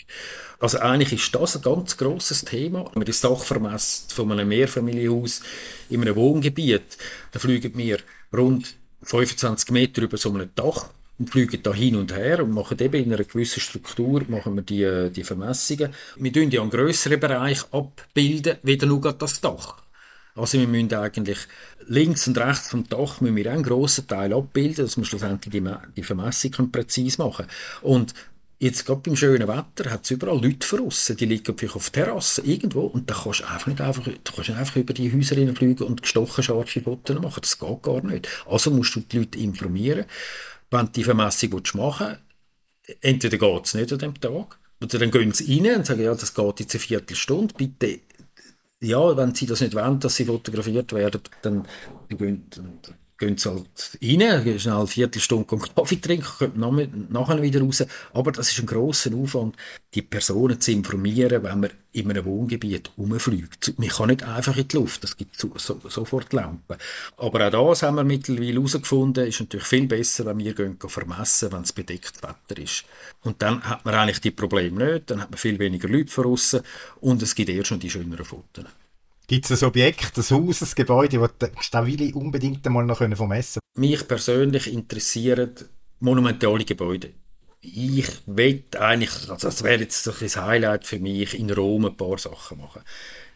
[0.60, 2.86] Also eigentlich ist das ein ganz grosses Thema.
[2.86, 5.42] Wenn man das Dach vermisst von einem Mehrfamilienhaus
[5.90, 6.98] in einem Wohngebiet,
[7.32, 8.00] dann fliegen wir
[8.34, 12.78] rund 25 Meter über so einem Dach und fliegen da hin und her und machen
[12.80, 15.94] eben in einer gewissen Struktur machen wir die, die Vermessungen.
[16.18, 19.78] Wir tun ja einen grösseren Bereich abbilden, wie nur das Dach.
[20.42, 21.38] Also wir müssen eigentlich
[21.88, 25.72] links und rechts vom Dach müssen wir einen grossen Teil abbilden, dass wir schlussendlich die,
[25.96, 27.46] die Vermessung präzise machen
[27.84, 28.16] Und
[28.58, 32.44] jetzt gerade beim schönen Wetter hat es überall Leute draussen, die liegen vielleicht auf Terrassen
[32.46, 35.84] irgendwo und da kannst du einfach nicht einfach, du kannst einfach über die Häuser fliegen
[35.84, 37.42] und gestochen scharfe Fotos machen.
[37.42, 38.28] Das geht gar nicht.
[38.50, 40.06] Also musst du die Leute informieren,
[40.72, 42.18] wenn du die Vermessung machen
[42.88, 46.02] willst, entweder geht es nicht an dem Tag, oder dann gehen sie rein und sagen,
[46.02, 48.00] ja, das geht jetzt eine Viertelstunde, bitte
[48.82, 51.68] ja, wenn sie das nicht wollen, dass sie fotografiert werden, dann,
[52.10, 55.46] dann gehen sie halt rein, schnell eine Viertelstunde
[55.76, 57.86] Kaffee trinken, kommen nachher wieder raus.
[58.14, 59.56] Aber das ist ein grosser Aufwand,
[59.94, 63.78] die Personen zu informieren, wenn man in einem Wohngebiet rumfliegt.
[63.78, 66.78] Man kann nicht einfach in die Luft, das gibt so, so, sofort Lampen.
[67.18, 71.52] Aber auch das haben wir mittlerweile herausgefunden, ist natürlich viel besser, wenn wir gehen vermessen,
[71.52, 72.86] wenn es bedecktes Wetter ist.
[73.22, 76.38] Und dann hat man eigentlich die Probleme nicht, dann hat man viel weniger Leute von
[77.02, 78.66] und es gibt eher schon die schöneren Fotos.
[79.32, 83.90] Gibt es ein Objekt, ein Haus, ein Gebäude, das Willi unbedingt einmal noch vermessen können?
[83.90, 85.54] Mich persönlich interessieren
[86.02, 87.14] monumentale Gebäude.
[87.62, 92.18] Ich will eigentlich, also das wäre jetzt ein Highlight für mich, in Rom ein paar
[92.18, 92.82] Sachen machen.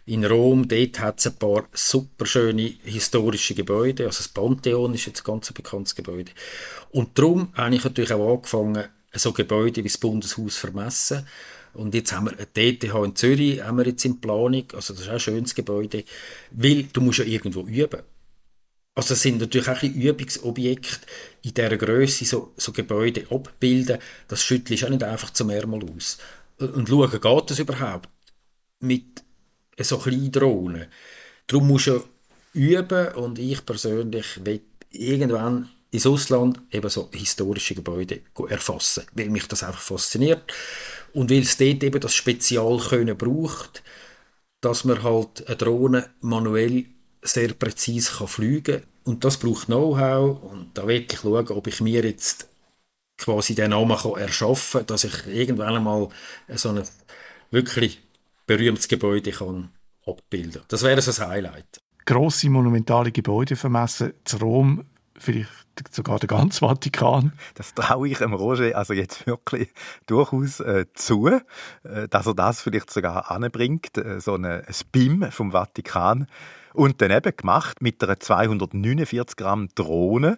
[0.06, 4.06] In Rom, dort hat es ein paar super schöne historische Gebäude.
[4.06, 6.34] Also das Pantheon ist jetzt ein ganz bekanntes Gebäude.
[6.92, 8.84] Und darum habe ich natürlich auch angefangen,
[9.14, 11.26] so Gebäude wie das Bundeshaus vermessen.
[11.76, 15.04] Und jetzt haben wir eine DTH in Zürich haben wir jetzt in Planung, also das
[15.04, 16.04] ist auch ein schönes Gebäude,
[16.52, 18.02] weil du musst ja irgendwo üben.
[18.96, 21.06] Also das sind natürlich auch ein Übungsobjekte
[21.42, 24.00] in dieser Größe so, so Gebäude abbilden,
[24.30, 26.18] das schüttelst auch nicht einfach zum Ärmel aus.
[26.58, 28.10] Und schauen, geht das überhaupt
[28.80, 29.24] mit
[29.78, 30.86] so kleinen Drohnen?
[31.48, 32.04] Darum musst du
[32.54, 34.62] üben und ich persönlich will
[34.92, 40.52] irgendwann ins Ausland eben so historische Gebäude erfassen, weil mich das einfach fasziniert
[41.16, 43.84] und weil es dort eben das Spezialkönnen braucht,
[44.62, 46.86] dass man halt eine Drohne manuell
[47.22, 48.90] sehr präzise kann fliegen kann.
[49.06, 50.44] Und das braucht Know-how.
[50.44, 52.50] Und da will ich schauen, ob ich mir jetzt
[53.18, 56.10] quasi den Namen kann erschaffen kann, dass ich irgendwann einmal
[56.50, 56.84] so ein
[57.50, 58.02] wirklich
[58.46, 59.70] berühmtes Gebäude kann
[60.06, 61.80] abbilden Das wäre so ein Highlight.
[62.06, 64.14] Grosse monumentale Gebäude vermessen.
[64.26, 64.86] Zu Rom
[65.18, 67.34] vielleicht sogar der ganze Vatikan.
[67.56, 69.70] Das traue ich dem Roger also jetzt wirklich
[70.06, 75.52] durchaus äh, zu, äh, dass er das vielleicht sogar anbringt, äh, so ein BIM vom
[75.52, 76.28] Vatikan.
[76.74, 80.38] Und dann eben gemacht mit einer 249 Gramm Drohne,